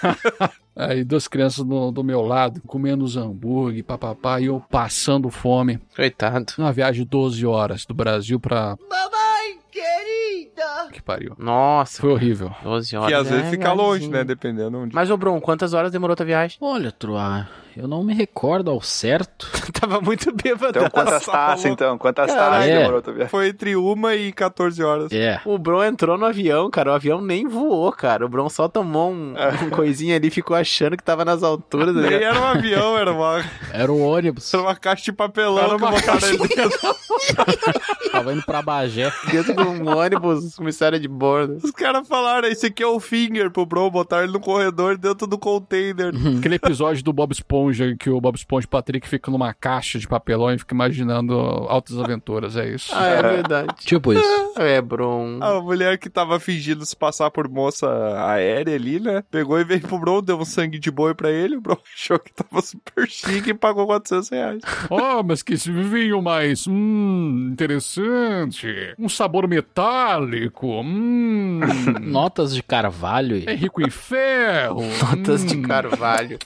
[0.74, 5.80] Aí duas crianças do, do meu lado, comendo os hambúrguer, papapá, e eu passando fome.
[5.94, 6.52] Coitado.
[6.58, 8.76] Uma viagem de 12 horas do Brasil pra.
[8.88, 10.90] Mamãe querida.
[10.92, 11.34] Que pariu.
[11.38, 12.00] Nonossa.
[12.00, 12.54] Foi horrível.
[12.62, 13.08] 12 horas.
[13.08, 14.24] Que às é vezes fica longe, né?
[14.24, 14.94] Dependendo onde.
[14.94, 16.58] Mas, ô, Bron, quantas horas demorou tua viagem?
[16.60, 19.46] Olha, Troá, eu não me recordo ao certo.
[19.78, 20.78] Tava muito bêbado.
[20.78, 21.98] Então, quantas taças, então?
[21.98, 22.78] Quantas taças É.
[22.78, 23.28] demorou viagem?
[23.28, 25.12] Foi entre uma e 14 horas.
[25.12, 25.40] É.
[25.44, 26.90] O Bron entrou no avião, cara.
[26.90, 28.24] O avião nem voou, cara.
[28.24, 31.94] O Bron só tomou um, um coisinha ali e ficou achando que tava nas alturas.
[31.94, 32.22] Nem né?
[32.22, 34.52] era um avião, era uma, Era o ônibus.
[34.54, 36.78] era uma caixa de papelão Era que uma botaram caixa ali dentro.
[38.10, 39.12] Tava indo pra Bagé.
[39.30, 41.58] Dentro de um ônibus, comissária de bordo.
[41.62, 45.26] Os caras falaram, esse aqui é o finger pro Bro, botaram ele no corredor dentro
[45.26, 46.12] do container.
[46.38, 47.65] Aquele episódio do Bob Esponja,
[47.98, 51.34] que o Bob Esponja e o Patrick ficam numa caixa de papelão e ficam imaginando
[51.34, 52.92] altas aventuras, é isso.
[52.94, 53.74] Ah, é verdade.
[53.84, 54.26] Tipo isso.
[54.56, 55.38] É, Bron.
[55.42, 57.86] A mulher que tava fingindo se passar por moça
[58.28, 59.22] aérea ali, né?
[59.30, 61.56] Pegou e veio pro Bro, deu um sangue de boi pra ele.
[61.56, 64.62] O Bro achou que tava super chique e pagou 400 reais.
[64.90, 68.94] Oh, mas que esse vinho mais, hum, interessante.
[68.98, 71.60] Um sabor metálico, hum.
[72.00, 73.42] Notas de carvalho.
[73.46, 74.82] É rico em ferro.
[75.02, 75.62] Notas de hum.
[75.62, 76.38] carvalho.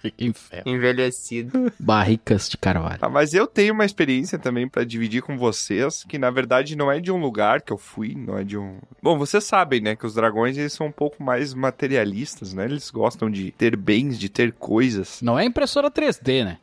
[0.00, 0.63] Fica em ferro.
[0.64, 1.72] Envelhecido.
[1.78, 2.98] Barricas de carvalho.
[3.00, 6.90] Ah, mas eu tenho uma experiência também pra dividir com vocês, que na verdade não
[6.90, 8.78] é de um lugar que eu fui, não é de um...
[9.02, 12.64] Bom, vocês sabem, né, que os dragões eles são um pouco mais materialistas, né?
[12.64, 15.20] Eles gostam de ter bens, de ter coisas.
[15.22, 16.58] Não é impressora 3D, né?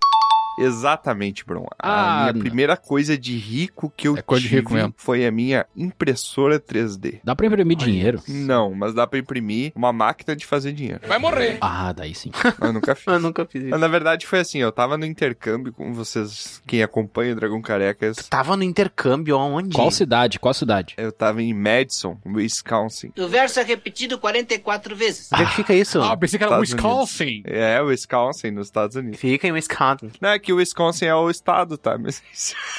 [0.59, 1.65] Exatamente, Bron.
[1.79, 2.39] Ah, a minha não.
[2.41, 4.93] primeira coisa de rico que eu É coisa de tive rico mesmo.
[4.97, 7.19] foi a minha impressora 3D.
[7.23, 8.21] Dá pra imprimir dinheiro?
[8.27, 11.01] Não, mas dá pra imprimir uma máquina de fazer dinheiro.
[11.07, 11.57] Vai morrer.
[11.61, 12.31] Ah, daí sim.
[12.61, 13.07] Eu nunca fiz.
[13.07, 13.71] Eu nunca fiz isso.
[13.71, 17.61] Mas, na verdade foi assim, eu tava no intercâmbio com vocês, quem acompanha o Dragão
[17.61, 18.17] Carecas.
[18.29, 19.75] Tava no intercâmbio aonde?
[19.75, 20.39] Qual cidade?
[20.39, 20.93] Qual cidade?
[20.97, 23.11] Eu tava em Madison, Wisconsin.
[23.17, 25.29] O verso é repetido 44 vezes.
[25.33, 26.01] Onde é que fica isso?
[26.01, 27.43] Ah, pensei que era Estados Wisconsin.
[27.45, 29.19] É, Wisconsin, nos Estados Unidos.
[29.19, 30.11] Fica em Wisconsin.
[30.21, 31.97] Não é que o Wisconsin é o estado, tá?
[31.97, 32.21] Mas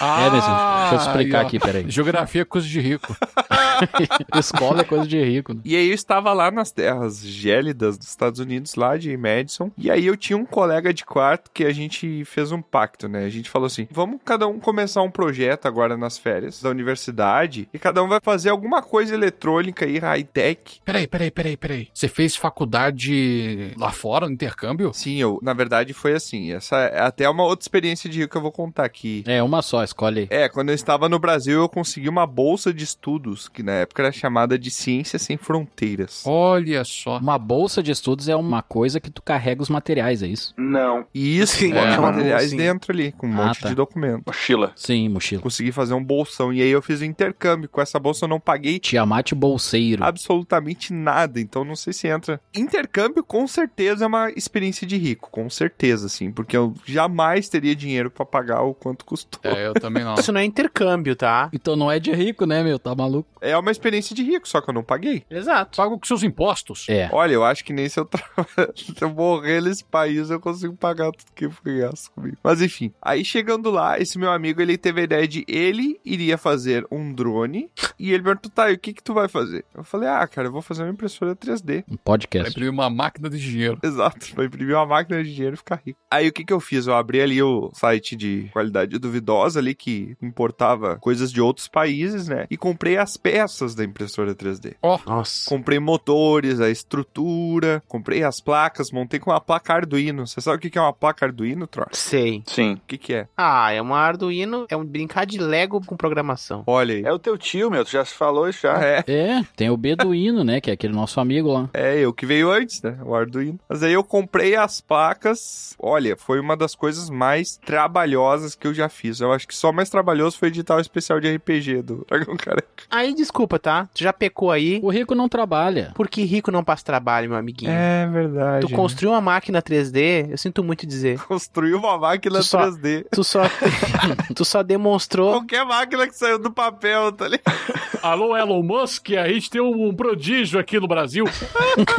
[0.01, 0.51] Ah, é mesmo.
[0.51, 1.47] Deixa eu te explicar aí, ó.
[1.47, 1.85] aqui, peraí.
[1.91, 3.17] Geografia é coisa de rico.
[4.39, 5.55] Escola é coisa de rico.
[5.55, 5.61] né?
[5.65, 9.71] E aí eu estava lá nas terras gélidas dos Estados Unidos, lá de Madison.
[9.79, 13.25] E aí eu tinha um colega de quarto que a gente fez um pacto, né?
[13.25, 17.69] A gente falou assim: vamos cada um começar um projeto agora nas férias da universidade.
[17.73, 20.81] E cada um vai fazer alguma coisa eletrônica aí, high-tech.
[20.85, 21.89] Peraí, peraí, peraí, peraí.
[21.93, 24.93] Você fez faculdade lá fora, no intercâmbio?
[24.93, 26.53] Sim, eu, na verdade foi assim.
[26.53, 29.23] Essa é até uma outra experiência de rico que eu vou contar aqui.
[29.27, 30.29] É, uma só, escolhe aí.
[30.31, 34.03] É, quando eu estava no Brasil, eu consegui uma bolsa de estudos, que na época
[34.03, 36.23] era chamada de Ciências Sem Fronteiras.
[36.27, 37.19] Olha só.
[37.19, 40.53] Uma bolsa de estudos é uma coisa que tu carrega os materiais, é isso?
[40.57, 41.07] Não.
[41.15, 42.73] E isso, Sim, é, materiais bolsinha.
[42.73, 43.69] dentro ali, com um Ah, monte tá.
[43.69, 44.23] de documento.
[44.27, 44.73] Mochila.
[44.75, 45.43] Sim, mochila.
[45.43, 46.53] Consegui fazer um bolsão.
[46.53, 47.69] E aí eu fiz o intercâmbio.
[47.69, 50.03] Com essa bolsa eu não paguei Tiamat bolseiro.
[50.05, 51.41] absolutamente nada.
[51.41, 52.41] Então não sei se entra.
[52.55, 55.31] Intercâmbio com certeza é uma experiência de rico.
[55.31, 56.31] Com certeza, sim.
[56.31, 59.41] Porque eu jamais teria dinheiro pra pagar o quanto custou.
[59.43, 60.15] É, eu também não.
[60.15, 61.51] Isso não é intercâmbio, tá?
[61.53, 62.79] Então não é de rico, né, meu?
[62.79, 63.29] Tá maluco?
[63.41, 65.25] É uma experiência de rico, só que eu não paguei.
[65.31, 65.77] Exato.
[65.77, 66.87] Paga com seus impostos.
[66.89, 67.09] É.
[67.13, 68.23] Olha, eu acho que nem se eu, tra...
[68.75, 72.37] se eu morrer nesse país eu consigo pagar tudo que foi gasto comigo.
[72.43, 76.39] Mas enfim, aí chegando lá, esse meu amigo ele teve a ideia de ele iria
[76.39, 79.65] fazer um drone e ele perguntou, tá, e o que que tu vai fazer?
[79.75, 81.85] Eu falei, ah, cara, eu vou fazer uma impressora 3D.
[81.89, 82.51] Um Vai podcast.
[82.51, 83.79] imprimir uma máquina de dinheiro.
[83.83, 85.99] Exato, pra imprimir uma máquina de dinheiro e ficar rico.
[86.11, 86.87] Aí o que que eu fiz?
[86.87, 92.27] Eu abri ali o site de qualidade duvidosa ali que importava coisas de outros países,
[92.27, 92.47] né?
[92.51, 94.75] E comprei as peças da impressora 3D.
[95.07, 95.49] Nossa.
[95.49, 100.27] Comprei motores, a estrutura, comprei as placas, montei com uma placa Arduino.
[100.27, 101.87] Você sabe o que é uma placa Arduino, Tro?
[101.93, 102.43] Sei.
[102.47, 102.75] Sim.
[102.75, 103.29] O que que é?
[103.37, 106.65] Ah, é uma Arduino, é um brincar de Lego com programação.
[106.67, 107.03] Olha aí.
[107.05, 107.85] É o teu tio, meu.
[107.85, 108.83] Tu já se falou isso já.
[108.83, 110.61] É, É, tem o Beduíno, né?
[110.61, 111.69] Que é aquele nosso amigo lá.
[111.73, 112.99] é eu que veio antes, né?
[113.05, 113.59] O Arduino.
[113.69, 115.75] Mas aí eu comprei as placas.
[115.79, 119.21] Olha, foi uma das coisas mais trabalhosas que eu já fiz.
[119.21, 122.85] Eu acho que só mais trabalhoso foi editar o especial de RPG do Dragão Careca.
[122.91, 123.89] Aí, desculpa, tá?
[123.95, 124.81] Tu já pecou aí.
[124.83, 125.93] O rico não trabalha.
[125.95, 127.71] Porque rico não passa trabalho, meu amiguinho.
[127.71, 128.67] É verdade.
[128.67, 131.19] Tu construiu uma máquina 3D, eu sinto muito dizer.
[131.21, 133.07] Construiu uma máquina Tu só- 3D.
[133.13, 133.43] Tu só,
[134.35, 135.31] tu só demonstrou.
[135.33, 137.43] Qualquer máquina que saiu do papel, tá ligado?
[138.03, 141.25] Alô, Elon Musk, a gente tem um prodígio aqui no Brasil.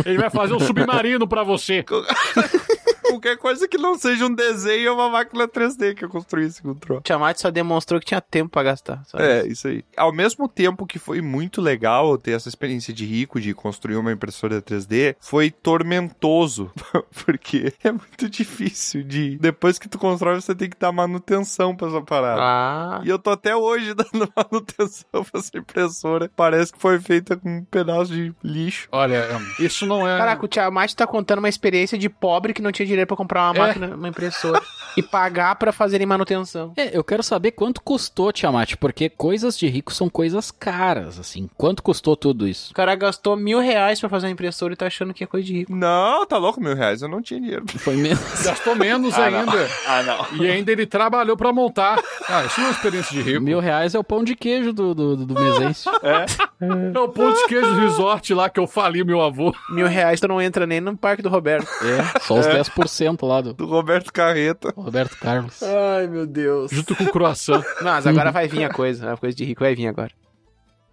[0.05, 1.83] Ele vai fazer um submarino pra você.
[3.13, 6.61] Qualquer coisa que não seja um desenho é uma máquina 3D que eu construí esse
[6.61, 7.01] controle.
[7.03, 9.03] Tiamat só demonstrou que tinha tempo pra gastar.
[9.15, 9.83] É, isso aí.
[9.95, 13.95] Ao mesmo tempo que foi muito legal eu ter essa experiência de rico, de construir
[13.97, 16.71] uma impressora 3D, foi tormentoso.
[17.25, 19.37] Porque é muito difícil de.
[19.37, 22.41] Depois que tu constrói, você tem que dar manutenção pra essa parada.
[22.41, 26.29] Ah, E eu tô até hoje dando manutenção pra essa impressora.
[26.35, 28.87] Parece que foi feita com um pedaço de lixo.
[28.91, 29.25] Olha,
[29.59, 30.17] isso não é.
[30.17, 33.51] Caraca, o Tiamat tá contando uma experiência de pobre que não tinha dinheiro pra comprar
[33.51, 33.59] uma É.
[33.67, 34.61] máquina, uma impressora
[34.97, 36.73] e pagar pra fazerem manutenção.
[36.77, 41.49] É, eu quero saber quanto custou, Tiamat, porque coisas de rico são coisas caras, assim.
[41.57, 42.71] Quanto custou tudo isso?
[42.71, 45.45] O cara gastou mil reais pra fazer uma impressora e tá achando que é coisa
[45.45, 45.75] de rico.
[45.75, 47.01] Não, tá louco, mil reais.
[47.01, 47.65] Eu não tinha dinheiro.
[47.79, 48.19] Foi menos.
[48.43, 49.39] Gastou menos Ah, não.
[49.39, 49.69] ainda.
[49.87, 50.43] Ah, não.
[50.43, 51.99] E ainda ele trabalhou pra montar.
[52.29, 53.41] Ah, isso não é uma experiência de rico.
[53.43, 55.89] Mil reais é o pão de queijo do, do, do mesense.
[56.01, 59.53] É o ponto de queijo resort lá que eu fali meu avô.
[59.69, 61.67] Mil reais tu não entra nem no parque do Roberto.
[61.83, 62.82] É, só os 10%
[63.21, 64.73] lá do Do Roberto Carreta.
[64.75, 65.61] Roberto Carlos.
[65.63, 66.71] Ai, meu Deus.
[66.71, 67.63] Junto com croissant.
[67.81, 69.13] Mas agora vai vir a coisa.
[69.13, 70.11] A coisa de rico vai vir agora.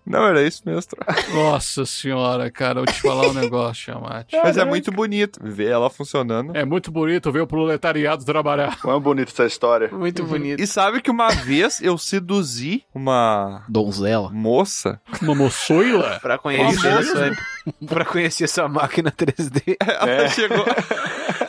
[0.06, 0.90] Não, era isso mesmo.
[1.34, 4.34] Nossa senhora, cara, eu vou te falar um negócio, Chamate.
[4.42, 6.56] Mas é muito bonito ver ela funcionando.
[6.56, 8.80] É muito bonito ver o proletariado trabalhar.
[8.80, 9.88] Como é bonita essa história.
[9.92, 10.60] Muito bonito.
[10.60, 14.30] E sabe que uma vez eu seduzi uma Donzela.
[14.32, 15.00] moça.
[15.22, 16.18] Uma moçoila?
[16.20, 17.36] Pra conhecer, Uma a sua,
[17.86, 19.76] pra conhecer sua máquina 3D.
[19.78, 20.64] Ela chegou.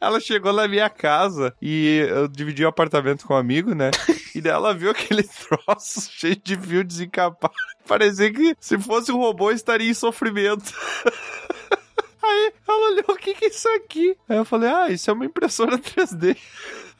[0.00, 3.90] Ela chegou na minha casa e eu dividi o apartamento com um amigo, né?
[4.34, 5.22] E daí ela viu aquele
[5.66, 7.54] troço cheio de fio desencapado.
[7.86, 10.74] Parecia que se fosse um robô estaria em sofrimento.
[12.22, 14.16] Aí ela olhou, o que que é isso aqui?
[14.28, 16.36] Aí eu falei, ah, isso é uma impressora 3D.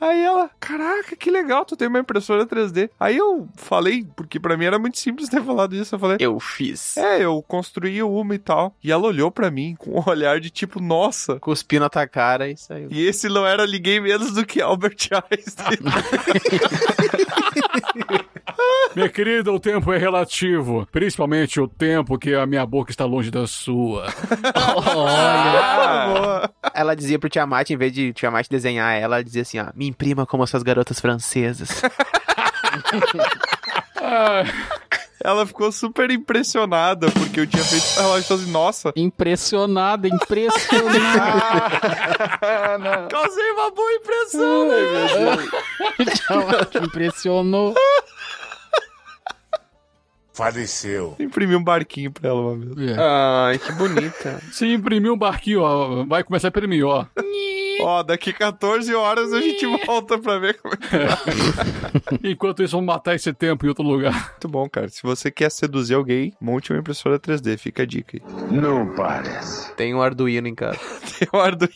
[0.01, 2.91] Aí ela, caraca, que legal, tu tem uma impressora 3D.
[3.01, 6.39] Aí eu falei, porque pra mim era muito simples ter falado isso, eu falei, Eu
[6.39, 6.97] fiz.
[6.99, 8.75] é, eu construí uma e tal.
[8.85, 11.39] E ela olhou pra mim com um olhar de tipo, nossa.
[11.41, 12.89] Cuspiu na tua cara e saiu.
[12.91, 15.79] E esse não era ninguém menos do que Albert Einstein.
[18.95, 20.87] Minha querida, o tempo é relativo.
[20.91, 24.07] Principalmente o tempo que a minha boca está longe da sua.
[24.55, 26.51] Ah, boa.
[26.75, 29.87] Ela dizia pro Tiamat, em vez de Tiamat desenhar ela, ela dizia assim, ó, me
[29.87, 31.83] imprima como essas garotas francesas.
[34.09, 34.45] Ah,
[35.27, 37.85] Ela ficou super impressionada porque eu tinha feito.
[37.99, 41.01] Ela achou assim, nossa, Impressionada, impressionada.
[43.11, 44.77] causei uma boa impressão, né?
[46.87, 47.75] Impressionou.
[50.33, 51.17] Faleceu.
[51.19, 52.91] Imprimi um barquinho pra ela uma vez.
[52.93, 52.97] é.
[52.97, 54.41] Ai, que bonita.
[54.53, 57.05] Se imprimir um barquinho, ó, vai começar pelo mim, ó.
[57.81, 62.19] Ó, daqui 14 horas a gente volta pra ver como é que tá.
[62.25, 64.31] Enquanto isso, vamos matar esse tempo em outro lugar.
[64.31, 64.89] Muito bom, cara.
[64.89, 67.59] Se você quer seduzir alguém, monte uma impressora 3D.
[67.59, 68.23] Fica a dica aí.
[68.51, 69.75] Não parece.
[69.75, 70.79] Tem um Arduino em casa.
[71.19, 71.73] Tem um Arduino.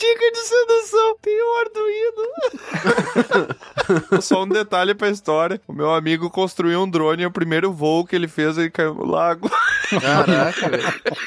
[0.00, 2.22] Dica de sedução, tem um Arduino.
[4.22, 5.60] Só um detalhe pra história.
[5.68, 8.94] O meu amigo construiu um drone e o primeiro voo que ele fez, ele caiu
[8.94, 9.50] no lago.
[10.00, 10.84] Caraca, velho.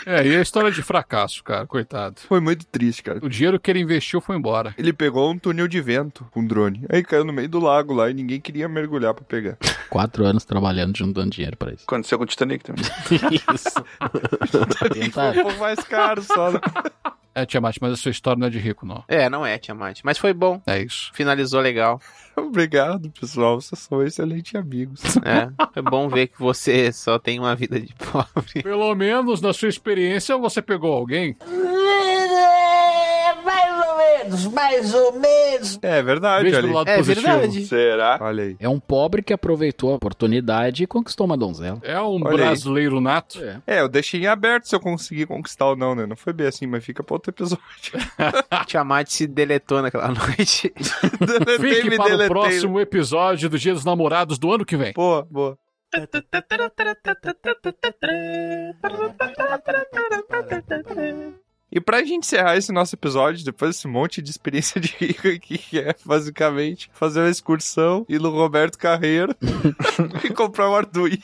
[0.08, 2.16] É, e a história de fracasso, cara, coitado.
[2.28, 3.20] Foi muito triste, cara.
[3.22, 4.74] O dinheiro que ele investiu foi embora.
[4.76, 6.84] Ele pegou um túnel de vento com um drone.
[6.90, 9.56] Aí caiu no meio do lago lá e ninguém queria mergulhar pra pegar.
[9.90, 11.84] Quatro anos trabalhando, juntando dinheiro pra isso.
[11.86, 12.84] Aconteceu com o Titanic também.
[13.54, 13.84] Isso.
[14.80, 15.32] Foi Tentar.
[15.32, 16.52] um pouco mais caro só.
[17.36, 19.04] É, Tiamat, mas a sua história não é de rico, não.
[19.08, 20.02] É, não é, Tiamat.
[20.04, 20.62] Mas foi bom.
[20.68, 21.12] É isso.
[21.14, 22.00] Finalizou legal.
[22.38, 23.60] Obrigado, pessoal.
[23.60, 25.02] Vocês são excelentes amigos.
[25.26, 28.62] É, é bom ver que você só tem uma vida de pobre.
[28.62, 31.38] Pelo menos na sua experiência você pegou alguém.
[34.34, 35.80] Mais ou menos, mais ou menos.
[35.82, 36.94] É verdade, Veja olha aí.
[36.94, 37.28] É positivo.
[37.28, 37.66] verdade.
[37.66, 38.18] Será?
[38.22, 38.56] Olha aí.
[38.60, 41.80] É um pobre que aproveitou a oportunidade e conquistou uma donzela.
[41.84, 42.38] É um Olha aí.
[42.38, 43.44] brasileiro nato.
[43.44, 43.62] É.
[43.68, 46.06] É, eu deixei em aberto se eu conseguir conquistar ou não, né?
[46.06, 47.64] Não foi bem assim, mas fica pra outro episódio.
[48.68, 50.74] Tiamat se deletou naquela noite.
[51.20, 52.30] Deletei, Fique me para o deletei.
[52.30, 54.94] próximo episódio do Dia dos Namorados do ano que vem.
[54.94, 55.58] Boa, boa.
[61.76, 65.58] E pra gente encerrar esse nosso episódio, depois desse monte de experiência de rico aqui,
[65.58, 69.36] que é basicamente fazer uma excursão, ir no Roberto Carreiro
[70.24, 71.18] e comprar um Arduino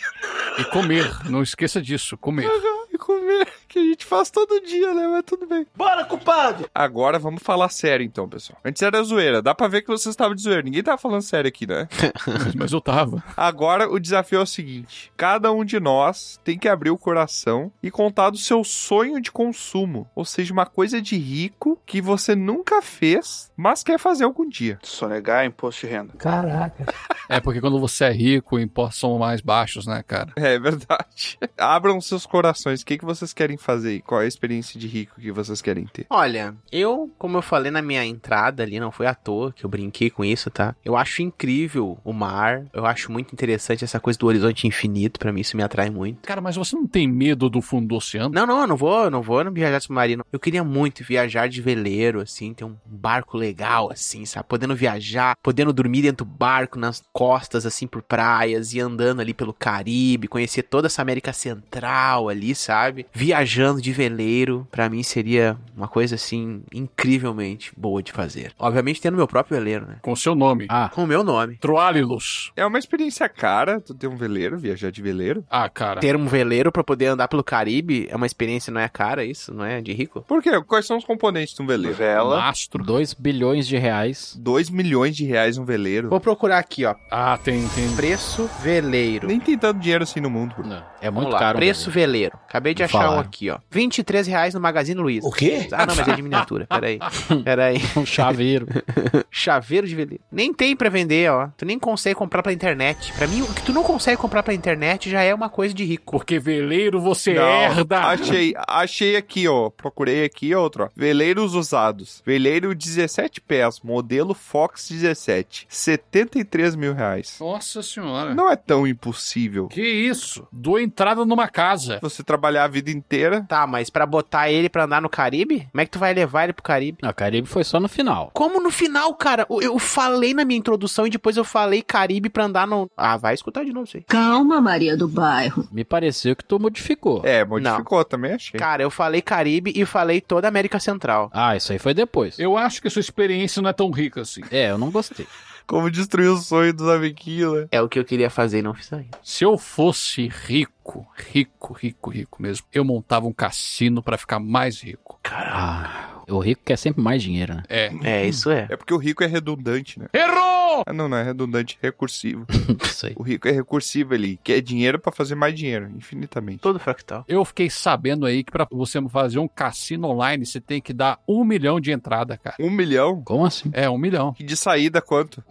[0.57, 1.07] E comer.
[1.29, 2.49] Não esqueça disso, comer.
[2.91, 5.07] e comer, que a gente faz todo dia, né?
[5.07, 5.65] Mas tudo bem.
[5.75, 6.69] Bora, culpado!
[6.73, 8.59] Agora vamos falar sério então, pessoal.
[8.65, 10.63] Antes era zoeira, dá pra ver que vocês estavam de zoeira.
[10.63, 11.87] Ninguém tava falando sério aqui, né?
[12.57, 13.23] Mas eu tava.
[13.37, 17.71] Agora o desafio é o seguinte: cada um de nós tem que abrir o coração
[17.81, 22.35] e contar do seu sonho de consumo, ou seja, uma coisa de rico que você
[22.35, 24.79] nunca fez, mas quer fazer algum dia.
[24.81, 26.13] Sonegar imposto de renda.
[26.17, 26.85] Caraca.
[27.27, 30.33] É porque quando você é rico, impostos são mais baixos, né, cara?
[30.35, 31.37] É verdade.
[31.57, 32.81] Abram seus corações.
[32.81, 33.89] O que, que vocês querem fazer?
[33.89, 34.01] aí?
[34.01, 36.05] Qual é a experiência de rico que vocês querem ter?
[36.09, 39.69] Olha, eu, como eu falei na minha entrada ali, não foi à toa que eu
[39.69, 40.75] brinquei com isso, tá?
[40.83, 45.31] Eu acho incrível o mar, eu acho muito interessante essa coisa do horizonte infinito, pra
[45.31, 46.21] mim isso me atrai muito.
[46.21, 48.33] Cara, mas você não tem medo do fundo do oceano?
[48.33, 50.25] Não, não, eu não vou, eu não vou no viajar submarino.
[50.31, 54.47] Eu queria muito viajar de veleiro, assim, ter um barco legal, assim, sabe?
[54.47, 59.33] Podendo viajar, podendo dormir dentro do barco, nas costas, assim, por praias, e andando ali
[59.33, 63.05] pelo Caribe, conhecer toda essa América Central ali, sabe?
[63.49, 68.51] Viajando de veleiro, pra mim seria uma coisa, assim, incrivelmente boa de fazer.
[68.59, 69.95] Obviamente tendo meu próprio veleiro, né?
[70.03, 70.67] Com seu nome.
[70.69, 71.57] Ah, Com o meu nome.
[71.57, 72.51] Troalilus.
[72.55, 75.43] É uma experiência cara, tu ter um veleiro, viajar de veleiro.
[75.49, 75.99] Ah, cara.
[75.99, 79.51] Ter um veleiro pra poder andar pelo Caribe é uma experiência, não é cara isso?
[79.51, 80.21] Não é de rico?
[80.27, 80.61] Por quê?
[80.61, 81.97] Quais são os componentes de um veleiro?
[81.97, 82.37] Vela.
[82.37, 82.83] Mastro.
[82.83, 84.37] 2 bilhões de reais.
[84.39, 86.07] 2 milhões de reais um veleiro.
[86.09, 86.93] Vou procurar aqui, ó.
[87.09, 87.95] Ah, tem, tem.
[87.95, 89.27] Preço veleiro.
[89.27, 90.53] Nem tem tanto dinheiro assim no mundo.
[90.63, 91.57] Não, é muito Vamos lá, caro.
[91.57, 92.37] um preço veleiro.
[92.47, 93.21] Acabei de Me achar um falaram.
[93.39, 93.59] Aqui, ó.
[93.71, 95.27] 23 reais no Magazine Luiza.
[95.27, 95.67] O quê?
[95.71, 96.67] Ah, não, mas é de miniatura.
[96.67, 96.99] Peraí.
[97.43, 97.79] Peraí.
[97.95, 98.67] Um chaveiro.
[99.31, 100.23] Chaveiro de veleiro.
[100.31, 101.49] Nem tem pra vender, ó.
[101.57, 103.11] Tu nem consegue comprar pela internet.
[103.13, 105.83] Pra mim, o que tu não consegue comprar pela internet já é uma coisa de
[105.83, 106.11] rico.
[106.11, 107.99] Porque veleiro você Não, herda.
[107.99, 109.69] Achei, achei aqui, ó.
[109.69, 110.89] Procurei aqui outro, ó.
[110.95, 112.21] Veleiros usados.
[112.25, 115.67] Veleiro 17 pés, modelo Fox 17.
[115.69, 117.37] 73 mil reais.
[117.39, 118.33] Nossa senhora.
[118.33, 119.67] Não é tão impossível.
[119.67, 120.47] Que isso?
[120.51, 121.99] Dou entrada numa casa.
[122.01, 123.28] Você trabalhar a vida inteira.
[123.29, 125.67] Tá, Tá, mas pra botar ele pra andar no Caribe?
[125.71, 126.99] Como é que tu vai levar ele pro Caribe?
[127.03, 128.31] Não, Caribe foi só no final.
[128.33, 129.45] Como no final, cara?
[129.49, 132.89] Eu, eu falei na minha introdução e depois eu falei Caribe pra andar no.
[132.95, 134.03] Ah, vai escutar de novo isso aí.
[134.03, 135.67] Calma, Maria do Bairro.
[135.71, 137.21] Me pareceu que tu modificou.
[137.25, 138.57] É, modificou, também achei.
[138.59, 141.29] Cara, eu falei Caribe e falei toda a América Central.
[141.33, 142.39] Ah, isso aí foi depois.
[142.39, 144.41] Eu acho que a sua experiência não é tão rica assim.
[144.51, 145.27] É, eu não gostei.
[145.69, 147.67] Como destruir o sonho dos amiguinhos, né?
[147.71, 149.15] É o que eu queria fazer e não fiz ainda.
[149.21, 154.81] Se eu fosse rico, rico, rico, rico mesmo, eu montava um cassino pra ficar mais
[154.81, 155.19] rico.
[155.25, 157.63] Ah, o rico quer sempre mais dinheiro, né?
[157.69, 157.91] É.
[158.03, 158.67] É, isso é.
[158.69, 160.07] É porque o rico é redundante, né?
[160.13, 160.83] Errou!
[160.85, 162.45] Ah, não, não é redundante, é recursivo.
[162.83, 163.13] Isso aí.
[163.15, 166.59] O rico é recursivo, ele quer dinheiro pra fazer mais dinheiro, infinitamente.
[166.59, 167.25] Todo fractal.
[167.27, 171.19] Eu fiquei sabendo aí que pra você fazer um cassino online, você tem que dar
[171.27, 172.55] um milhão de entrada, cara.
[172.59, 173.21] Um milhão?
[173.23, 173.69] Como assim?
[173.73, 174.35] É, um milhão.
[174.39, 175.43] E de saída, quanto?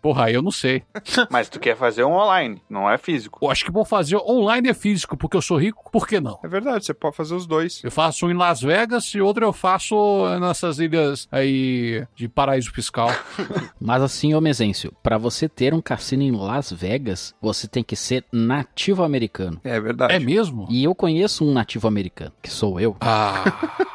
[0.00, 0.82] Porra, aí eu não sei.
[1.30, 3.38] Mas tu quer fazer um online, não é físico.
[3.42, 5.90] Eu acho que vou fazer online é físico, porque eu sou rico.
[5.90, 6.38] Por que não?
[6.42, 7.82] É verdade, você pode fazer os dois.
[7.82, 9.96] Eu faço um em Las Vegas e outro eu faço
[10.40, 13.08] nessas ilhas aí de paraíso fiscal.
[13.80, 17.96] Mas assim, ô Mesêncio, pra você ter um cassino em Las Vegas, você tem que
[17.96, 19.58] ser nativo americano.
[19.64, 20.12] É verdade.
[20.12, 20.66] É mesmo?
[20.68, 22.94] E eu conheço um nativo americano, que sou eu.
[23.00, 23.42] Ah,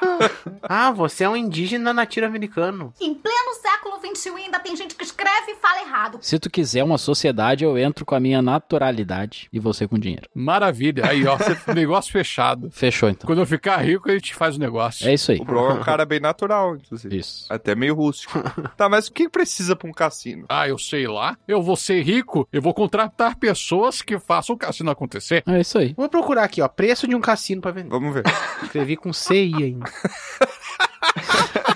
[0.63, 2.93] Ah, você é um indígena nativo americano.
[2.99, 6.19] Em pleno século XXI ainda tem gente que escreve e fala errado.
[6.21, 10.27] Se tu quiser uma sociedade, eu entro com a minha naturalidade e você com dinheiro.
[10.33, 11.07] maravilha.
[11.07, 11.37] Aí, ó,
[11.73, 12.69] negócio fechado.
[12.71, 13.25] Fechou então.
[13.25, 15.07] Quando eu ficar rico, a gente faz o negócio.
[15.07, 15.39] É isso aí.
[15.39, 17.17] O É um cara bem natural, inclusive.
[17.17, 17.45] Isso.
[17.49, 18.39] Até meio rústico.
[18.77, 20.45] tá, mas o que precisa pra um cassino?
[20.49, 21.37] Ah, eu sei lá.
[21.47, 25.43] Eu vou ser rico, eu vou contratar pessoas que façam o cassino acontecer.
[25.47, 25.93] É isso aí.
[25.95, 26.67] Vou procurar aqui, ó.
[26.67, 27.89] Preço de um cassino pra vender.
[27.89, 28.23] Vamos ver.
[28.63, 29.85] Escrevi com CI ainda.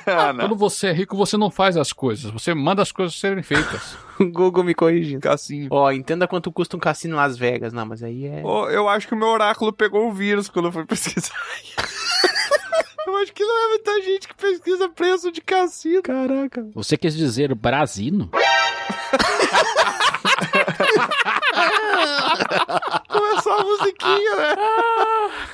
[0.06, 0.34] Ah.
[0.34, 3.96] Quando você é rico, você não faz as coisas, você manda as coisas serem feitas.
[4.20, 5.22] O Google me corrigindo.
[5.22, 5.70] Cassino.
[5.72, 7.74] Ó, entenda quanto custa um cassino em Las Vegas.
[7.74, 8.44] Não, mas aí é.
[8.46, 11.34] Ô, eu acho que o meu oráculo pegou um vírus quando eu fui pesquisar.
[13.14, 16.02] Eu acho que não é muita gente que pesquisa preço de cassino.
[16.02, 16.68] Caraca.
[16.74, 18.30] Você quis dizer brasino?
[23.10, 24.56] Não é só a musiquinha, né?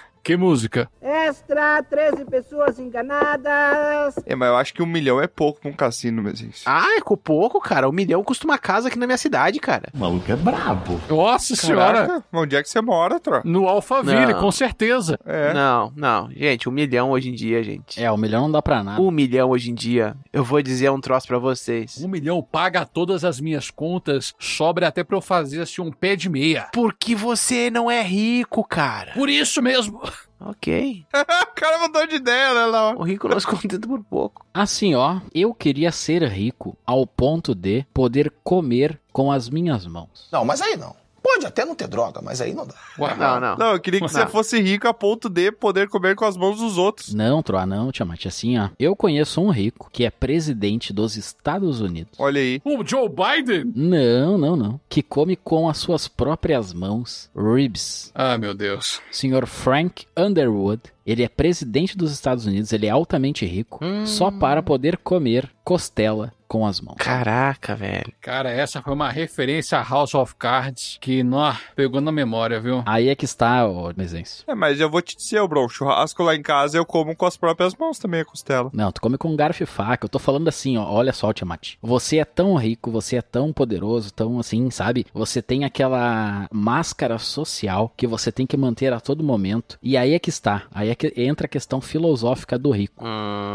[0.24, 0.90] Que música?
[1.02, 4.16] Extra, 13 pessoas enganadas.
[4.26, 6.64] É, mas eu acho que um milhão é pouco pra um cassino, mas isso.
[6.66, 7.88] Ah, é com pouco, cara.
[7.90, 9.90] Um milhão custa uma casa aqui na minha cidade, cara.
[9.94, 11.00] O maluco é brabo.
[11.10, 12.08] Nossa senhora!
[12.08, 13.42] Caraca, mas onde é que você mora, Tro?
[13.44, 14.40] No Alphaville, Não.
[14.40, 15.18] com certeza.
[15.26, 15.54] É.
[15.54, 16.30] Não, não.
[16.32, 18.02] Gente, um milhão hoje em dia, gente.
[18.02, 19.02] É, um milhão não dá pra nada.
[19.02, 20.16] Um milhão hoje em dia.
[20.32, 21.98] Eu vou dizer um troço pra vocês.
[22.04, 26.16] Um milhão paga todas as minhas contas, sobra até pra eu fazer assim um pé
[26.16, 26.68] de meia.
[26.74, 29.12] Porque você não é rico, cara.
[29.14, 30.02] Por isso mesmo.
[30.40, 31.06] Ok.
[31.14, 32.98] o cara mudou de ideia, né, Léo?
[32.98, 34.46] O rico não se contenta por pouco.
[34.54, 40.30] Assim, ó, eu queria ser rico ao ponto de poder comer com as minhas mãos.
[40.32, 40.96] Não, mas aí não.
[41.22, 42.76] Pode até não ter droga, mas aí não dá.
[42.98, 43.58] Ué, Não, não.
[43.58, 44.28] Não, eu queria que você Não.
[44.30, 47.14] fosse rico a ponto de poder comer com as mãos dos outros.
[47.14, 48.26] Não, Troa, não, Tiamat.
[48.26, 52.14] Assim, ó, eu conheço um rico que é presidente dos Estados Unidos.
[52.18, 52.62] Olha aí.
[52.64, 53.72] O Joe Biden?
[53.76, 54.80] Não, não, não.
[54.90, 58.12] Que come com as suas próprias mãos ribs.
[58.16, 59.02] Ah, meu Deus.
[59.12, 60.82] Senhor Frank Underwood.
[61.06, 66.32] Ele é presidente dos Estados Unidos, ele é altamente rico, só para poder comer costela
[66.50, 66.96] com as mãos.
[66.98, 68.12] Caraca, velho.
[68.20, 72.82] Cara, essa foi uma referência a House of Cards que, nó, pegou na memória, viu?
[72.88, 74.44] Aí é que está, ô Mesencio.
[74.48, 77.38] É, mas eu vou te dizer, bro, churrasco lá em casa eu como com as
[77.38, 78.72] próprias mãos também a costela.
[78.74, 80.06] Não, tu come com garfo e faca.
[80.06, 80.90] Eu tô falando assim, ó.
[80.90, 81.76] Olha só, Tiamat.
[81.84, 85.06] Você é tão rico, você é tão poderoso, tão assim, sabe?
[85.14, 89.78] Você tem aquela máscara social que você tem que manter a todo momento.
[89.84, 90.64] E aí é que está.
[90.74, 93.06] Aí é que entra a questão filosófica do rico.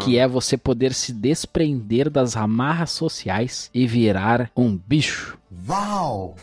[0.05, 5.39] Que é você poder se desprender das amarras sociais e virar um bicho.
[5.69, 6.37] Uau!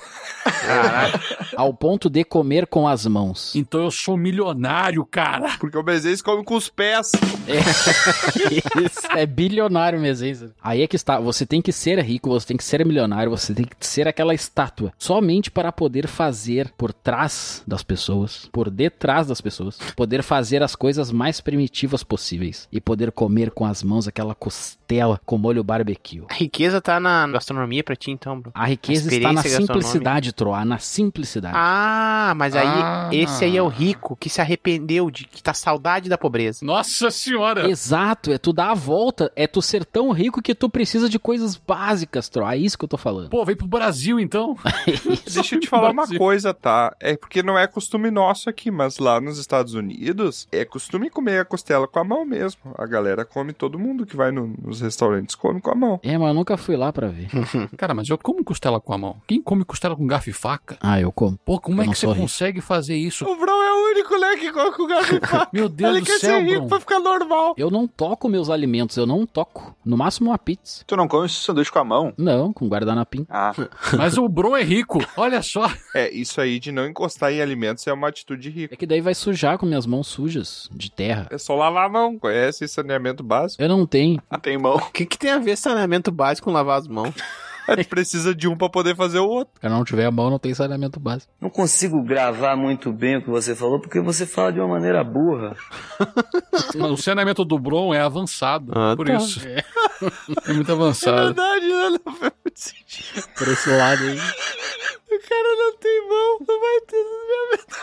[1.56, 3.56] Ao ponto de comer com as mãos.
[3.56, 5.58] Então eu sou milionário, cara.
[5.60, 7.12] Porque o Bezes come com os pés.
[8.84, 10.52] Isso é bilionário hein?
[10.62, 11.20] Aí é que está.
[11.20, 14.34] Você tem que ser rico, você tem que ser milionário, você tem que ser aquela
[14.34, 14.94] estátua.
[14.98, 20.76] Somente para poder fazer por trás das pessoas, por detrás das pessoas, poder fazer as
[20.76, 26.24] coisas mais primitivas possíveis e poder comer com as mãos aquela costela com molho barbecue.
[26.32, 28.52] A riqueza tá na gastronomia pra ti, então, bro.
[28.56, 31.54] A riqueza está na simplicidade, Troa, na simplicidade.
[31.58, 33.10] Ah, mas aí Ah.
[33.12, 36.66] esse aí é o rico que se arrependeu de que tá saudade da pobreza.
[36.66, 37.70] Nossa senhora.
[37.70, 41.20] Exato, é tu dar a volta, é tu ser tão rico que tu precisa de
[41.20, 42.54] coisas básicas, Troa.
[42.54, 43.30] É isso que eu tô falando.
[43.30, 44.56] Pô, vem pro Brasil então.
[45.32, 46.96] Deixa eu te falar uma coisa, tá?
[47.00, 51.40] É porque não é costume nosso aqui, mas lá nos Estados Unidos é costume comer
[51.42, 52.62] a costela com a mão mesmo.
[52.78, 56.00] A galera come, todo mundo que vai no- nos restaurantes come com a mão.
[56.04, 57.28] É, mas eu nunca fui lá pra ver.
[57.78, 59.18] Cara, mas eu como costela com a mão?
[59.28, 60.78] Quem come costela com garfo e faca?
[60.82, 61.38] Ah, eu como.
[61.46, 62.20] Pô, como Eu é que você rico.
[62.22, 63.26] consegue fazer isso?
[63.26, 65.50] O Bron é o único, né, que come com garfo e faca.
[65.54, 66.68] Meu Deus Ele do quer céu, ser rico Bron.
[66.70, 67.54] pra ficar normal.
[67.58, 69.76] Eu não toco meus alimentos, eu não toco.
[69.86, 70.84] No máximo uma pizza.
[70.88, 72.14] Tu não come esse sanduíche com a mão?
[72.18, 73.26] Não, com guardanapim.
[73.30, 73.52] Ah,
[73.98, 75.70] Mas o Bron é rico, olha só.
[75.96, 78.74] É, isso aí de não encostar em alimentos é uma atitude rica.
[78.74, 81.28] É que daí vai sujar com minhas mãos sujas, de terra.
[81.32, 82.18] É só lavar a mão.
[82.20, 83.62] Conhece saneamento básico?
[83.62, 84.22] Eu não tenho.
[84.42, 84.76] tem mão.
[84.76, 87.14] O que, que tem a ver saneamento básico com lavar as mãos?
[87.68, 89.54] A gente precisa de um pra poder fazer o outro.
[89.62, 91.32] Se não tiver a mão, não tem saneamento básico.
[91.40, 95.04] Não consigo gravar muito bem o que você falou, porque você fala de uma maneira
[95.04, 95.56] burra.
[96.92, 99.14] O saneamento do Bron é avançado, Ah, por tá.
[99.14, 99.40] isso.
[99.48, 99.64] É,
[100.54, 101.26] muito É avançado.
[101.34, 102.00] verdade, né?
[102.06, 103.24] Não faz muito sentido.
[103.38, 104.18] Por esse lado aí.
[104.18, 107.81] O cara não tem mão, não vai ter saneamento.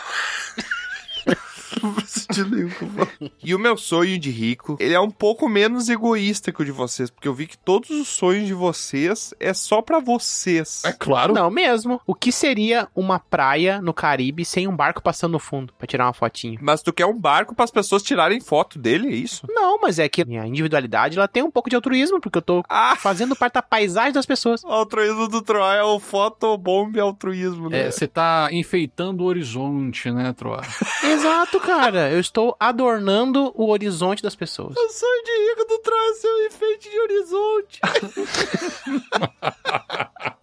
[2.43, 3.31] Não faz sentido nenhum que eu falo.
[3.43, 6.71] E o meu sonho de rico, ele é um pouco menos egoísta que o de
[6.71, 10.83] vocês, porque eu vi que todos os sonhos de vocês é só pra vocês.
[10.85, 11.33] É claro.
[11.33, 11.99] Não, mesmo.
[12.05, 16.05] O que seria uma praia no Caribe sem um barco passando no fundo pra tirar
[16.05, 16.59] uma fotinho?
[16.61, 19.45] Mas tu quer um barco para as pessoas tirarem foto dele, é isso?
[19.49, 22.63] Não, mas é que minha individualidade ela tem um pouco de altruísmo, porque eu tô
[22.69, 22.95] Ah!
[22.99, 24.63] fazendo parte da paisagem das pessoas.
[24.63, 27.87] O altruísmo do Troy é o fotobomb altruísmo, né?
[27.87, 30.61] É, você tá enfeitando o horizonte, né, Troa?
[31.03, 32.09] Exato, cara.
[32.11, 34.75] Eu estou adornando o horizonte das pessoas.
[34.77, 37.79] O sonho de rico do Troy é ser um enfeite de horizonte.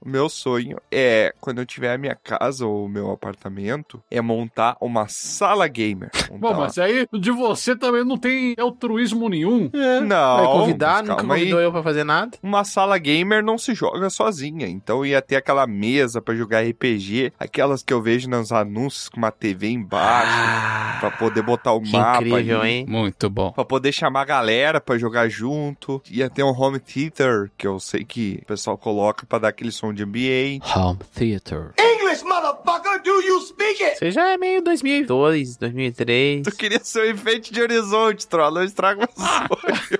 [0.00, 4.20] O meu sonho é, quando eu tiver a minha casa ou o meu apartamento, é
[4.20, 6.10] montar uma sala gamer.
[6.30, 9.70] Montar Bom, mas aí de você também não tem altruísmo nenhum.
[9.72, 11.40] uma- Não, Vai convidar, nunca calma aí.
[11.40, 12.36] convidou eu pra fazer nada.
[12.42, 17.32] Uma sala gamer não se joga sozinha, então ia ter aquela mesa pra jogar RPG,
[17.38, 21.92] aquelas que eu vejo nos anúncios com uma TV embaixo, pra poder botar o Que
[21.92, 22.70] mapa incrível, ali.
[22.70, 22.86] hein?
[22.88, 23.52] Muito bom.
[23.52, 26.00] Pra poder chamar a galera pra jogar junto.
[26.10, 29.72] Ia ter um home theater, que eu sei que o pessoal coloca pra dar aquele
[29.72, 30.64] som de ambiente.
[30.76, 31.72] Home Theater.
[31.78, 33.98] English, motherfucker, do you speak it?
[33.98, 36.42] Você já é meio 2002, 2003.
[36.42, 39.48] Tu queria ser um enfeite de horizonte, Troll, não estraga meu sonho.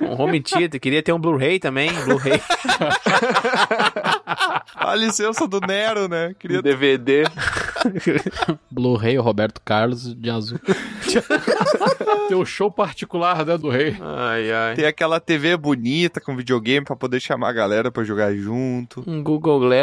[0.08, 0.80] Um home theater.
[0.80, 1.90] Queria ter um Blu-ray também.
[2.04, 2.40] Blu-ray.
[4.74, 6.34] A licença do Nero, né?
[6.38, 7.24] Queria DVD.
[8.70, 10.58] Blu-ray, o Roberto Carlos de azul.
[12.28, 13.96] Teu show particular, né, do rei.
[14.00, 14.74] Ai, ai.
[14.74, 19.02] ter aquela TV bonita com videogame pra poder chamar a galera pra jogar junto.
[19.06, 19.77] Um Google Glass.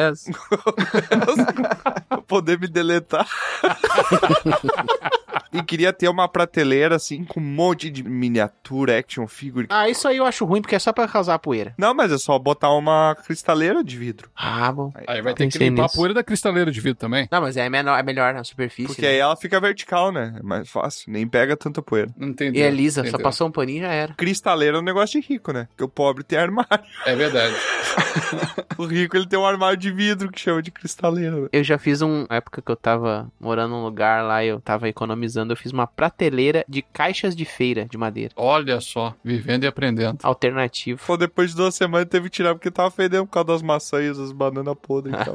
[2.10, 3.28] Pra poder me deletar.
[5.58, 9.68] e queria ter uma prateleira assim com um monte de miniatura, action figure.
[9.70, 11.74] Ah, isso aí eu acho ruim, porque é só pra causar poeira.
[11.78, 14.30] Não, mas é só botar uma cristaleira de vidro.
[14.36, 14.92] Ah, bom.
[15.08, 15.96] Aí vai ter que limpar nisso.
[15.96, 17.28] a poeira da cristaleira de vidro também.
[17.32, 18.88] Não, mas é menor, é melhor na superfície.
[18.88, 19.10] Porque né?
[19.10, 20.36] aí ela fica vertical, né?
[20.38, 21.12] É mais fácil.
[21.12, 22.12] Nem pega tanta poeira.
[22.18, 22.62] Não entendeu.
[22.62, 23.24] E é lisa, só entendeu.
[23.24, 24.14] passou um paninho e já era.
[24.14, 25.68] Cristaleira é um negócio de rico, né?
[25.70, 26.86] Porque o pobre tem armário.
[27.06, 27.56] É verdade.
[28.78, 31.42] O rico, ele tem um armário de vidro que chama de cristaleira.
[31.42, 31.48] né?
[31.52, 32.26] Eu já fiz um.
[32.30, 35.88] Na época que eu tava morando num lugar lá, eu tava economizando, eu fiz uma
[35.88, 38.32] prateleira de caixas de feira de madeira.
[38.36, 40.20] Olha só, vivendo e aprendendo.
[40.24, 41.02] Alternativo.
[41.06, 44.18] Pô, depois de duas semanas teve que tirar porque tava fedendo por causa das maçãs,
[44.18, 45.34] das bananas podres e tal.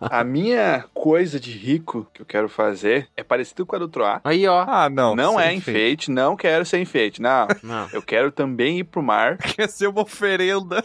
[0.00, 4.20] A minha coisa de rico que eu quero fazer é parecido com a do Troá.
[4.24, 4.64] Aí, ó.
[4.66, 5.14] Ah, não.
[5.14, 7.20] Não, é enfeite, não quero ser enfeite.
[7.20, 7.88] Não, Não.
[7.92, 9.36] eu quero também ir pro mar.
[9.58, 10.82] Quer ser uma oferenda.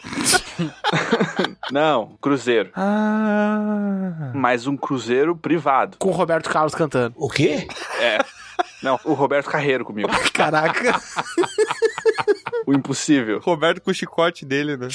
[1.72, 2.70] Não, cruzeiro.
[2.76, 4.32] Ah.
[4.34, 5.98] Mas um cruzeiro privado.
[5.98, 7.14] Com o Roberto Carlos cantando.
[7.18, 7.68] O quê?
[8.00, 8.20] É.
[8.84, 10.10] Não, o Roberto Carreiro comigo.
[10.34, 11.02] Caraca.
[12.66, 13.40] O impossível.
[13.40, 14.88] Roberto com o chicote dele, né?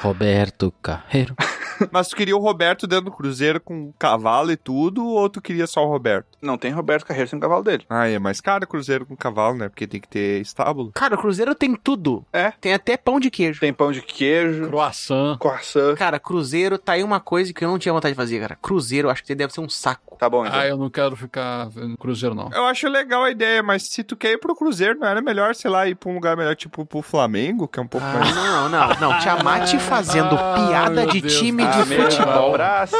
[0.00, 1.34] Roberto Carreiro.
[1.90, 5.66] Mas tu queria o Roberto dentro do cruzeiro com cavalo e tudo, ou tu queria
[5.66, 6.26] só o Roberto?
[6.42, 7.84] Não tem Roberto Carreiro sem o cavalo dele.
[7.88, 9.68] Ah, é mais caro o cruzeiro com cavalo, né?
[9.68, 10.92] Porque tem que ter estábulo.
[10.92, 12.24] Cara, o Cruzeiro tem tudo.
[12.32, 12.50] É.
[12.60, 13.60] Tem até pão de queijo.
[13.60, 15.38] Tem pão de queijo, Croissant.
[15.38, 15.94] croissant.
[15.96, 18.58] Cara, Cruzeiro tá aí uma coisa que eu não tinha vontade de fazer, cara.
[18.60, 20.16] Cruzeiro, eu acho que deve ser um saco.
[20.18, 20.58] Tá bom, então.
[20.58, 22.50] Ah, eu não quero ficar no cruzeiro, não.
[22.52, 25.54] Eu acho legal a ideia, mas se tu quer ir pro cruzeiro, não era melhor,
[25.54, 28.18] sei lá, ir pra um lugar melhor, tipo pro Flamengo, que é um pouco Ah,
[28.18, 28.34] mais...
[28.34, 29.18] não, não, não.
[29.20, 31.38] Tiamat fazendo Ah, piada de Deus.
[31.38, 32.48] time Ah, de futebol.
[32.50, 32.96] Abraça.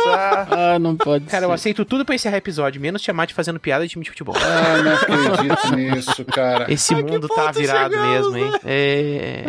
[0.48, 1.54] Ah, não pode Cara, eu ser.
[1.54, 4.36] aceito tudo pra encerrar episódio, menos Tiamat fazendo piada de time de futebol.
[4.38, 6.72] Ah, não acredito nisso, cara.
[6.72, 8.52] Esse mundo tá virado chegamos, mesmo, hein?
[8.64, 9.42] É.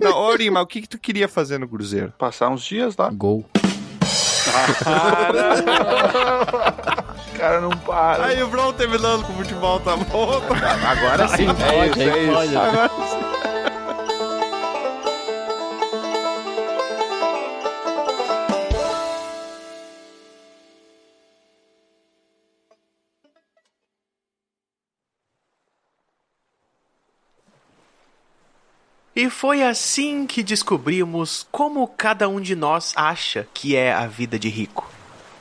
[0.00, 2.10] Não, ô, Rima, o que que tu queria fazer no cruzeiro?
[2.18, 3.10] Passar uns dias lá.
[3.12, 3.44] Gol.
[7.38, 8.26] Cara, não para.
[8.26, 10.40] Aí o Brown terminando com o futebol, tá bom?
[10.86, 11.46] Agora sim.
[11.46, 12.58] Pode, isso, é isso.
[12.58, 13.41] Agora sim.
[29.14, 34.38] E foi assim que descobrimos como cada um de nós acha que é a vida
[34.38, 34.90] de rico.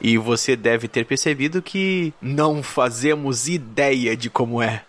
[0.02, 4.84] E você deve ter percebido que não fazemos ideia de como é.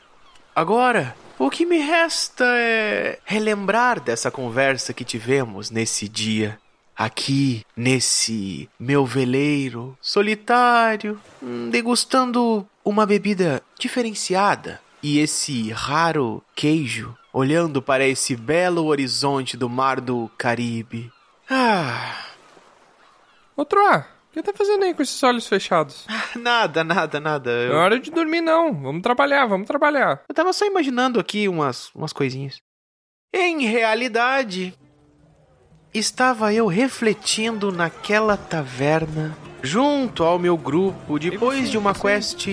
[0.54, 6.58] Agora, o que me resta é relembrar dessa conversa que tivemos nesse dia.
[6.96, 17.82] Aqui, nesse meu veleiro solitário, hum, degustando uma bebida diferenciada e esse raro queijo, olhando
[17.82, 21.10] para esse belo horizonte do mar do Caribe.
[21.50, 22.16] Ah,
[23.56, 23.98] Outro A,
[24.30, 26.06] o que tá fazendo aí com esses olhos fechados?
[26.36, 27.50] nada, nada, nada.
[27.68, 28.72] Não é Eu, hora de dormir, não.
[28.80, 30.22] Vamos trabalhar, vamos trabalhar.
[30.28, 32.60] eu tava só imaginando aqui umas, umas coisinhas.
[33.34, 34.74] Em realidade,
[35.92, 42.48] estava eu refletindo naquela taverna junto ao meu grupo depois de uma quest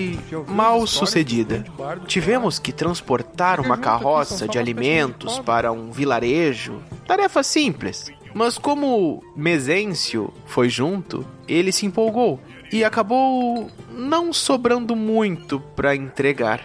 [0.46, 1.64] mal sucedida.
[2.06, 6.80] Tivemos que transportar uma carroça de alimentos para um vilarejo.
[7.06, 8.12] Tarefa simples.
[8.32, 12.40] Mas como Mesêncio foi junto, ele se empolgou
[12.72, 16.60] e acabou não sobrando muito para entregar.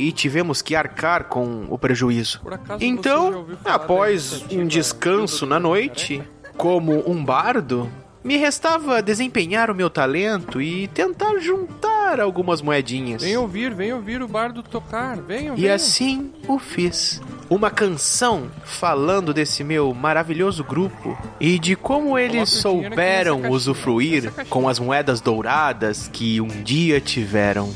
[0.00, 2.40] E tivemos que arcar com o prejuízo.
[2.80, 6.22] Então, após um descanso na noite,
[6.56, 7.86] como um bardo,
[8.24, 13.22] me restava desempenhar o meu talento e tentar juntar algumas moedinhas.
[13.22, 15.18] Vem ouvir, vem ouvir o bardo tocar.
[15.20, 15.74] Venham, E venham.
[15.74, 17.20] assim o fiz.
[17.50, 24.78] Uma canção falando desse meu maravilhoso grupo e de como eles souberam usufruir com as
[24.78, 27.70] moedas douradas que um dia tiveram.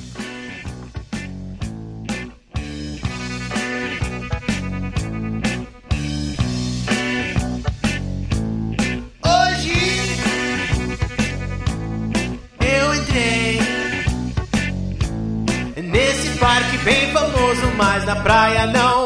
[17.76, 19.03] Mas na praia não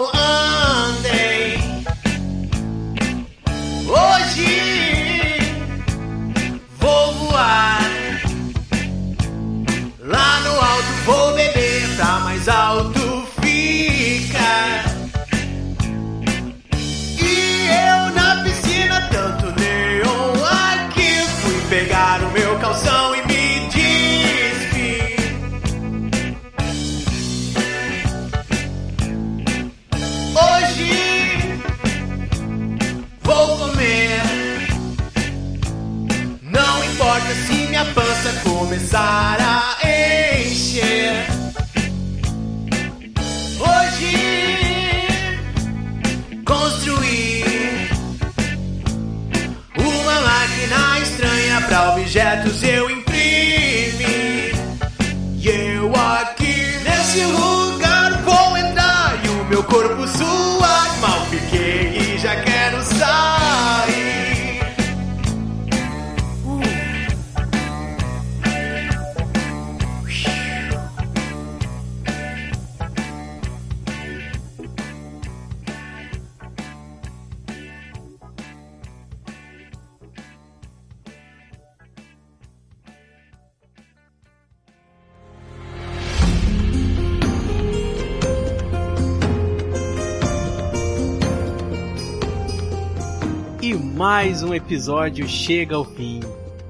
[94.68, 96.20] episódio chega ao fim.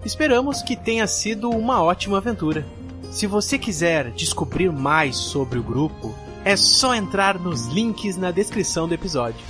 [0.05, 2.65] Esperamos que tenha sido uma ótima aventura.
[3.11, 8.87] Se você quiser descobrir mais sobre o grupo, é só entrar nos links na descrição
[8.87, 9.45] do episódio.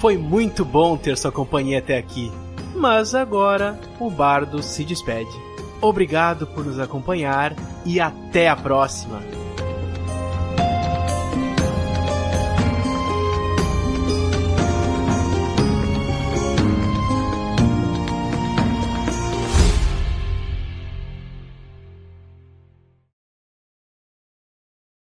[0.00, 2.30] Foi muito bom ter sua companhia até aqui,
[2.76, 5.32] mas agora o bardo se despede.
[5.80, 9.43] Obrigado por nos acompanhar e até a próxima!